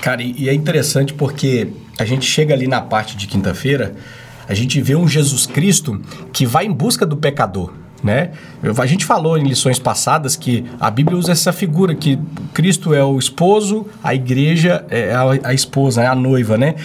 Cara, 0.00 0.22
e 0.22 0.48
é 0.48 0.54
interessante 0.54 1.12
porque 1.12 1.68
a 1.98 2.04
gente 2.04 2.24
chega 2.24 2.54
ali 2.54 2.68
na 2.68 2.80
parte 2.80 3.16
de 3.16 3.26
quinta-feira, 3.26 3.94
a 4.48 4.54
gente 4.54 4.80
vê 4.80 4.94
um 4.94 5.06
Jesus 5.06 5.46
Cristo 5.46 6.00
que 6.32 6.46
vai 6.46 6.64
em 6.64 6.72
busca 6.72 7.04
do 7.04 7.16
pecador. 7.16 7.72
Né? 8.02 8.30
A 8.78 8.86
gente 8.86 9.04
falou 9.04 9.36
em 9.36 9.42
lições 9.42 9.78
passadas 9.78 10.36
que 10.36 10.64
a 10.78 10.88
Bíblia 10.88 11.18
usa 11.18 11.32
essa 11.32 11.52
figura 11.52 11.96
que 11.96 12.16
Cristo 12.54 12.94
é 12.94 13.02
o 13.02 13.18
esposo, 13.18 13.86
a 14.02 14.14
igreja 14.14 14.86
é 14.88 15.12
a, 15.12 15.48
a 15.48 15.52
esposa, 15.52 16.02
é 16.02 16.06
a 16.06 16.14
noiva, 16.14 16.56
né? 16.56 16.76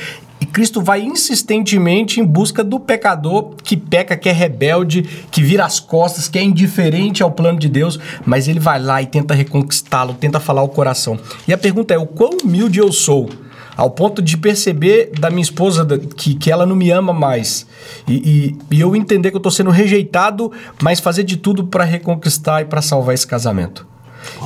E 0.43 0.45
Cristo 0.45 0.82
vai 0.82 1.01
insistentemente 1.01 2.19
em 2.19 2.25
busca 2.25 2.65
do 2.65 2.77
pecador 2.77 3.56
que 3.63 3.77
peca, 3.77 4.17
que 4.17 4.27
é 4.27 4.34
rebelde, 4.34 5.01
que 5.32 5.41
vira 5.41 5.63
as 5.63 5.79
costas, 5.79 6.27
que 6.27 6.38
é 6.38 6.43
indiferente 6.43 7.23
ao 7.23 7.32
plano 7.32 7.58
de 7.58 7.69
Deus, 7.69 7.97
mas 8.25 8.49
ele 8.49 8.60
vai 8.60 8.77
lá 8.77 9.01
e 9.01 9.06
tenta 9.06 9.34
reconquistá-lo, 9.34 10.13
tenta 10.13 10.41
falar 10.41 10.62
o 10.62 10.67
coração. 10.67 11.17
E 11.47 11.53
a 11.53 11.58
pergunta 11.58 11.93
é: 11.93 11.97
o 11.97 12.06
quão 12.06 12.32
humilde 12.43 12.77
eu 12.77 12.91
sou? 12.91 13.29
Ao 13.77 13.89
ponto 13.89 14.21
de 14.21 14.36
perceber 14.36 15.12
da 15.17 15.29
minha 15.29 15.41
esposa 15.41 15.88
que, 16.17 16.36
que 16.36 16.51
ela 16.51 16.65
não 16.65 16.75
me 16.75 16.91
ama 16.91 17.13
mais. 17.13 17.65
E, 18.06 18.58
e, 18.69 18.75
e 18.75 18.82
eu 18.82 18.97
entender 18.97 19.29
que 19.29 19.38
eu 19.38 19.39
estou 19.39 19.51
sendo 19.51 19.69
rejeitado, 19.69 20.51
mas 20.82 20.99
fazer 20.99 21.23
de 21.23 21.38
tudo 21.38 21.67
para 21.67 21.86
reconquistar 21.86 22.63
e 22.63 22.65
para 22.65 22.82
salvar 22.82 23.15
esse 23.15 23.25
casamento. 23.25 23.92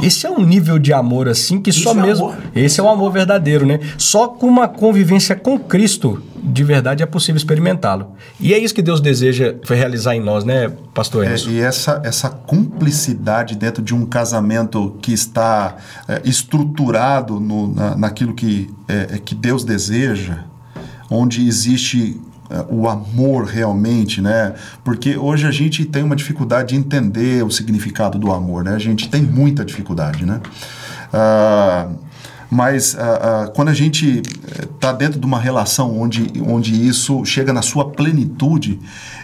Esse 0.02 0.26
é 0.26 0.30
um 0.32 0.42
nível 0.44 0.78
de 0.80 0.94
amor 0.94 1.28
assim 1.28 1.62
que 1.62 1.70
Isso 1.70 1.82
só 1.82 1.92
é 1.92 1.94
mesmo. 1.96 2.30
amor. 2.30 2.38
Esse 2.56 2.80
é 2.80 2.84
o 2.84 2.90
amor 2.90 3.12
verdadeiro, 3.12 3.66
né? 3.66 3.80
Só 3.98 4.28
com 4.28 4.48
uma 4.48 4.68
convivência 4.68 5.36
com 5.36 5.58
Cristo, 5.60 6.22
de 6.44 6.64
verdade, 6.64 7.04
é 7.04 7.06
possível 7.06 7.38
experimentá-lo. 7.38 8.12
E 8.40 8.54
é 8.54 8.58
isso 8.58 8.74
que 8.74 8.82
Deus 8.82 9.02
deseja 9.02 9.56
realizar 9.68 10.16
em 10.16 10.22
nós, 10.22 10.44
né, 10.46 10.72
Pastor 10.94 11.26
É, 11.26 11.34
Enzo? 11.34 11.50
e 11.50 11.60
essa, 11.60 12.02
essa 12.06 12.30
cumplicidade 12.30 13.56
dentro 13.56 13.82
de 13.84 13.94
um 13.94 14.06
casamento 14.06 14.98
que 15.02 15.12
está 15.14 15.76
é, 16.08 16.22
estruturado 16.24 17.40
no, 17.40 17.74
na, 17.74 17.96
naquilo 17.98 18.34
que, 18.34 18.70
é, 18.88 19.16
é, 19.16 19.18
que 19.20 19.36
Deus 19.36 19.64
deseja, 19.64 20.40
onde 21.10 21.46
existe 21.48 22.00
é, 22.10 22.22
o 22.70 22.88
amor 22.88 23.46
realmente, 23.46 24.22
né? 24.22 24.54
Porque 24.84 25.18
hoje 25.18 25.46
a 25.46 25.52
gente 25.52 25.86
tem 25.86 26.04
uma 26.04 26.16
dificuldade 26.16 26.70
de 26.70 26.76
entender 26.76 27.44
o 27.44 27.52
significado 27.52 28.18
do 28.18 28.32
amor, 28.32 28.64
né? 28.64 28.74
A 28.74 28.80
gente 28.80 29.10
tem 29.10 29.22
muita 29.22 29.66
dificuldade, 29.66 30.26
né? 30.26 30.40
Ah, 31.14 31.90
mas 32.50 32.96
ah, 32.98 33.46
ah, 33.46 33.52
quando 33.54 33.70
a 33.70 33.74
gente 33.74 34.22
está 34.74 34.94
dentro 34.94 35.20
de 35.20 35.26
uma 35.26 35.40
relação 35.40 36.00
onde, 36.00 36.32
onde 36.46 36.88
isso 36.88 37.26
chega 37.26 37.52
na 37.52 37.62
sua 37.62 37.90
plenitude, 37.90 38.80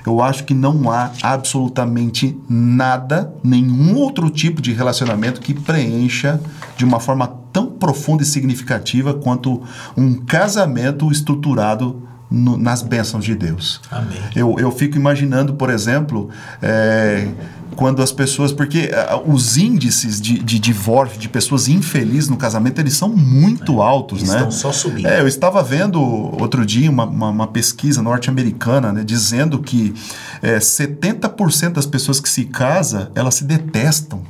eu 0.05 0.21
acho 0.21 0.43
que 0.43 0.53
não 0.53 0.91
há 0.91 1.11
absolutamente 1.21 2.37
nada, 2.49 3.33
nenhum 3.41 3.95
outro 3.95 4.29
tipo 4.29 4.61
de 4.61 4.73
relacionamento 4.73 5.39
que 5.39 5.53
preencha 5.53 6.39
de 6.75 6.83
uma 6.83 6.99
forma 6.99 7.27
tão 7.53 7.67
profunda 7.67 8.23
e 8.23 8.25
significativa 8.25 9.13
quanto 9.13 9.61
um 9.95 10.15
casamento 10.15 11.09
estruturado 11.11 12.01
no- 12.33 12.57
nas 12.57 12.81
bênçãos 12.81 13.23
de 13.23 13.35
Deus. 13.35 13.79
Amém. 13.91 14.17
Eu, 14.35 14.55
eu 14.59 14.71
fico 14.71 14.97
imaginando, 14.97 15.53
por 15.53 15.69
exemplo, 15.69 16.29
é, 16.61 17.27
quando 17.75 18.01
as 18.01 18.11
pessoas. 18.11 18.51
Porque 18.51 18.91
ah, 18.93 19.21
os 19.25 19.57
índices 19.57 20.19
de, 20.19 20.39
de 20.39 20.57
divórcio, 20.59 21.19
de 21.19 21.29
pessoas 21.29 21.67
infelizes 21.67 22.29
no 22.29 22.37
casamento, 22.37 22.79
eles 22.79 22.95
são 22.95 23.09
muito 23.09 23.81
altos, 23.81 24.19
Eles 24.19 24.29
né? 24.31 24.37
estão 24.37 24.51
só 24.51 24.71
subindo. 24.71 25.07
É, 25.07 25.21
eu 25.21 25.27
estava 25.27 25.61
vendo 25.61 26.01
outro 26.01 26.65
dia 26.65 26.89
uma, 26.89 27.05
uma, 27.05 27.29
uma 27.29 27.47
pesquisa 27.47 28.01
norte-americana 28.01 28.91
né, 28.91 29.03
dizendo 29.03 29.59
que 29.59 29.93
é, 30.41 30.57
70% 30.57 31.73
das 31.73 31.85
pessoas 31.85 32.19
que 32.19 32.29
se 32.29 32.45
casam, 32.45 33.07
elas 33.15 33.35
se 33.35 33.43
detestam. 33.43 34.21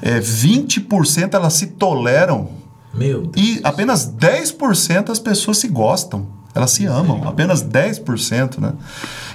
É, 0.00 0.18
20% 0.20 1.34
elas 1.34 1.52
se 1.52 1.66
toleram 1.66 2.48
Meu 2.94 3.26
Deus. 3.26 3.32
e 3.36 3.60
apenas 3.62 4.10
10% 4.10 5.10
as 5.10 5.18
pessoas 5.18 5.58
se 5.58 5.68
gostam. 5.68 6.26
Elas 6.54 6.70
se 6.70 6.86
amam, 6.86 7.26
apenas 7.28 7.62
10%, 7.62 8.58
né? 8.58 8.72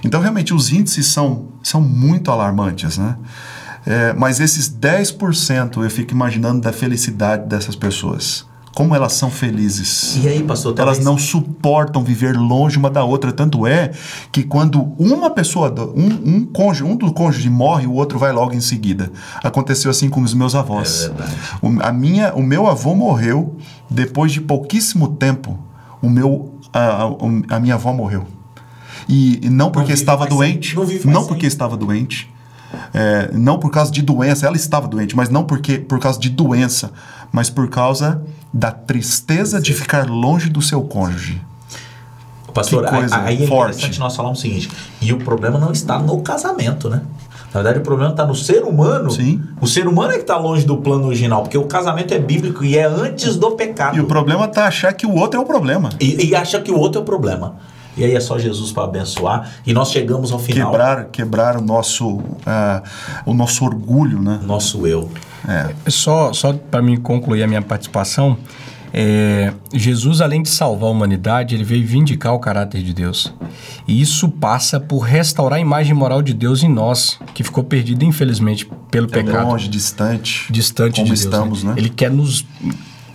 Então, 0.03 0.19
realmente, 0.19 0.53
os 0.53 0.71
índices 0.71 1.07
são, 1.07 1.45
são 1.61 1.79
muito 1.79 2.31
alarmantes, 2.31 2.97
né? 2.97 3.15
É, 3.85 4.13
mas 4.13 4.39
esses 4.39 4.69
10% 4.69 5.83
eu 5.83 5.89
fico 5.89 6.11
imaginando 6.13 6.61
da 6.61 6.71
felicidade 6.73 7.47
dessas 7.47 7.75
pessoas. 7.75 8.45
Como 8.75 8.95
elas 8.95 9.13
são 9.13 9.29
felizes. 9.29 10.17
E 10.23 10.27
aí, 10.27 10.41
pastor, 10.41 10.71
Elas 10.79 10.97
talvez- 10.97 11.05
não 11.05 11.15
suportam 11.15 12.03
viver 12.03 12.35
longe 12.35 12.75
uma 12.77 12.89
da 12.89 13.03
outra. 13.03 13.31
Tanto 13.31 13.67
é 13.67 13.91
que 14.31 14.41
quando 14.41 14.81
uma 14.97 15.29
pessoa, 15.29 15.71
um, 15.95 16.37
um 16.37 16.45
cônjuge, 16.45 16.83
um 16.83 16.95
do 16.95 17.13
cônjuge 17.13 17.51
morre, 17.51 17.85
o 17.85 17.93
outro 17.93 18.17
vai 18.17 18.31
logo 18.31 18.53
em 18.53 18.61
seguida. 18.61 19.11
Aconteceu 19.43 19.91
assim 19.91 20.09
com 20.09 20.21
os 20.23 20.33
meus 20.33 20.55
avós. 20.55 21.03
É 21.03 21.07
verdade. 21.09 21.35
O, 21.61 21.67
a 21.83 21.91
minha, 21.93 22.33
o 22.33 22.41
meu 22.41 22.65
avô 22.67 22.95
morreu 22.95 23.57
depois 23.87 24.31
de 24.31 24.41
pouquíssimo 24.41 25.09
tempo. 25.17 25.59
O 26.01 26.09
meu, 26.09 26.52
a, 26.73 27.03
a, 27.03 27.55
a 27.55 27.59
minha 27.59 27.75
avó 27.75 27.93
morreu. 27.93 28.27
E, 29.07 29.45
e 29.45 29.49
não 29.49 29.71
porque 29.71 29.87
vive 29.89 29.99
estava 29.99 30.25
doente, 30.25 30.75
não 30.75 30.85
não 31.05 31.25
porque 31.27 31.45
estava 31.45 31.77
doente, 31.77 32.31
é, 32.93 33.29
não 33.33 33.59
por 33.59 33.69
causa 33.71 33.91
de 33.91 34.01
doença, 34.01 34.45
ela 34.47 34.55
estava 34.55 34.87
doente, 34.87 35.15
mas 35.15 35.29
não 35.29 35.43
porque 35.43 35.77
por 35.77 35.99
causa 35.99 36.19
de 36.19 36.29
doença, 36.29 36.91
mas 37.31 37.49
por 37.49 37.69
causa 37.69 38.21
da 38.53 38.71
tristeza 38.71 39.61
de 39.61 39.73
ficar 39.73 40.09
longe 40.09 40.49
do 40.49 40.61
seu 40.61 40.81
cônjuge. 40.81 41.41
Pastor, 42.53 42.85
Que 42.85 42.91
coisa 42.91 43.17
aí 43.17 43.43
é 43.43 43.47
forte. 43.47 43.77
interessante 43.77 43.99
nós 43.99 44.15
falarmos 44.15 44.39
o 44.39 44.41
seguinte: 44.41 44.69
e 45.01 45.11
o 45.11 45.17
problema 45.17 45.57
não 45.59 45.71
está 45.71 45.97
no 45.97 46.21
casamento, 46.21 46.87
né? 46.89 47.01
Na 47.53 47.61
verdade, 47.61 47.79
o 47.79 47.83
problema 47.83 48.11
está 48.11 48.25
no 48.25 48.33
ser 48.33 48.63
humano. 48.63 49.11
Sim. 49.11 49.41
O 49.61 49.67
ser 49.67 49.87
humano 49.87 50.11
é 50.11 50.15
que 50.15 50.21
está 50.21 50.37
longe 50.37 50.65
do 50.65 50.77
plano 50.77 51.05
original, 51.05 51.43
porque 51.43 51.57
o 51.57 51.65
casamento 51.65 52.13
é 52.13 52.19
bíblico 52.19 52.63
e 52.65 52.77
é 52.77 52.85
antes 52.85 53.35
do 53.35 53.51
pecado. 53.51 53.95
E 53.95 53.99
o 53.99 54.05
problema 54.05 54.47
tá 54.47 54.65
achar 54.65 54.91
que 54.93 55.05
o 55.05 55.13
outro 55.13 55.39
é 55.39 55.43
o 55.43 55.45
problema. 55.45 55.89
E, 55.99 56.29
e 56.29 56.35
acha 56.35 56.59
que 56.59 56.71
o 56.71 56.77
outro 56.77 56.99
é 56.99 57.01
o 57.03 57.05
problema. 57.05 57.55
E 57.95 58.03
aí 58.03 58.15
é 58.15 58.19
só 58.19 58.39
Jesus 58.39 58.71
para 58.71 58.85
abençoar. 58.85 59.51
E 59.65 59.73
nós 59.73 59.91
chegamos 59.91 60.31
ao 60.31 60.39
final. 60.39 60.71
Quebrar, 60.71 61.05
quebrar 61.05 61.57
o 61.57 61.61
nosso, 61.61 62.21
ah, 62.45 62.81
o 63.25 63.33
nosso 63.33 63.63
orgulho, 63.63 64.19
né? 64.19 64.39
Nosso 64.43 64.87
eu. 64.87 65.09
É. 65.47 65.69
Só, 65.89 66.33
só 66.33 66.53
para 66.53 66.81
mim 66.81 66.97
concluir 66.97 67.43
a 67.43 67.47
minha 67.47 67.61
participação, 67.61 68.37
é, 68.93 69.51
Jesus, 69.73 70.21
além 70.21 70.43
de 70.43 70.49
salvar 70.49 70.87
a 70.87 70.91
humanidade, 70.91 71.55
ele 71.55 71.63
veio 71.63 71.85
vindicar 71.85 72.33
o 72.33 72.39
caráter 72.39 72.83
de 72.83 72.93
Deus. 72.93 73.33
E 73.87 73.99
isso 73.99 74.29
passa 74.29 74.79
por 74.79 74.99
restaurar 74.99 75.57
a 75.57 75.59
imagem 75.61 75.95
moral 75.95 76.21
de 76.21 76.33
Deus 76.33 76.61
em 76.61 76.69
nós, 76.69 77.19
que 77.33 77.43
ficou 77.43 77.63
perdida, 77.63 78.05
infelizmente, 78.05 78.69
pelo 78.91 79.07
pecado. 79.07 79.49
Longe, 79.49 79.67
distante. 79.67 80.45
Distante 80.51 80.95
como 81.01 81.05
de 81.05 81.11
Deus. 81.11 81.19
estamos, 81.21 81.63
né? 81.63 81.73
Ele 81.75 81.89
quer 81.89 82.11
nos 82.11 82.45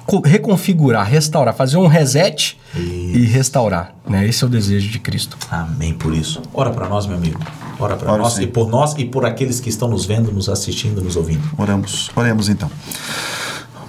co- 0.05 0.21
reconfigurar, 0.21 1.07
restaurar, 1.07 1.55
fazer 1.55 1.77
um 1.77 1.87
reset 1.87 2.59
e 2.75 3.25
restaurar. 3.27 3.95
Né? 4.09 4.27
Esse 4.27 4.43
é 4.43 4.47
o 4.49 4.51
desejo 4.51 4.91
de 4.91 4.99
Cristo. 4.99 5.39
Amém 5.49 5.95
por 5.95 6.13
isso. 6.13 6.43
Ora 6.53 6.71
para 6.71 6.89
nós, 6.89 7.07
meu 7.07 7.17
amigo. 7.17 7.41
Ora 7.79 7.97
para 7.97 8.17
nós 8.19 8.33
sim. 8.33 8.43
e 8.43 8.47
por 8.49 8.69
nós 8.69 8.95
e 8.99 9.05
por 9.05 9.25
aqueles 9.25 9.61
que 9.61 9.69
estão 9.69 9.87
nos 9.87 10.05
vendo, 10.05 10.33
nos 10.33 10.49
assistindo, 10.49 11.01
nos 11.01 11.15
ouvindo. 11.15 11.49
Oramos. 11.57 12.11
Oremos 12.17 12.49
então. 12.49 12.69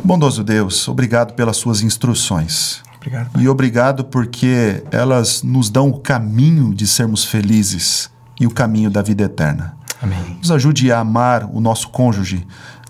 Bondoso 0.04 0.44
Deus, 0.44 0.88
obrigado 0.88 1.34
pelas 1.34 1.58
suas 1.58 1.82
instruções. 1.82 2.82
Obrigado. 2.98 3.40
E 3.40 3.48
obrigado 3.48 4.04
porque 4.04 4.84
elas 4.92 5.42
nos 5.44 5.70
dão 5.70 5.90
o 5.90 6.00
caminho 6.00 6.74
de 6.74 6.86
sermos 6.86 7.24
felizes 7.24 8.10
e 8.40 8.46
o 8.46 8.52
caminho 8.52 8.90
da 8.90 9.02
vida 9.02 9.24
eterna. 9.24 9.76
Amém. 10.02 10.38
Nos 10.40 10.52
ajude 10.52 10.92
a 10.92 11.00
amar 11.00 11.50
o 11.52 11.60
nosso 11.60 11.90
cônjuge 11.90 12.46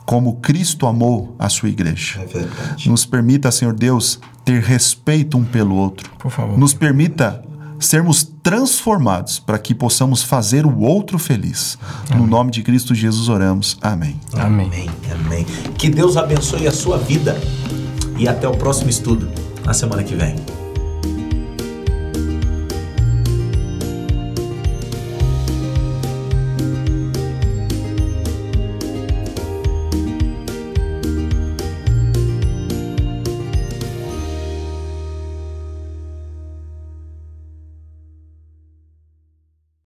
como 0.05 0.37
Cristo 0.37 0.87
amou 0.87 1.35
a 1.37 1.49
sua 1.49 1.69
igreja. 1.69 2.25
verdade. 2.25 2.89
Nos 2.89 3.05
permita, 3.05 3.51
Senhor 3.51 3.75
Deus, 3.75 4.19
ter 4.43 4.61
respeito 4.63 5.37
um 5.37 5.43
pelo 5.45 5.75
outro. 5.75 6.09
Por 6.17 6.31
favor. 6.31 6.57
Nos 6.57 6.73
permita 6.73 7.43
sermos 7.79 8.23
transformados 8.49 9.37
para 9.37 9.59
que 9.59 9.75
possamos 9.75 10.23
fazer 10.23 10.65
o 10.65 10.79
outro 10.79 11.19
feliz. 11.19 11.77
No 12.15 12.25
nome 12.25 12.49
de 12.49 12.63
Cristo 12.63 12.95
Jesus 12.95 13.29
oramos. 13.29 13.77
Amém. 13.79 14.19
Amém. 14.33 14.65
Amém. 14.65 14.89
Amém. 15.11 15.45
Que 15.77 15.87
Deus 15.87 16.17
abençoe 16.17 16.67
a 16.67 16.71
sua 16.71 16.97
vida. 16.97 17.39
E 18.17 18.27
até 18.27 18.47
o 18.47 18.57
próximo 18.57 18.89
estudo, 18.89 19.29
na 19.63 19.71
semana 19.75 20.03
que 20.03 20.15
vem. 20.15 20.58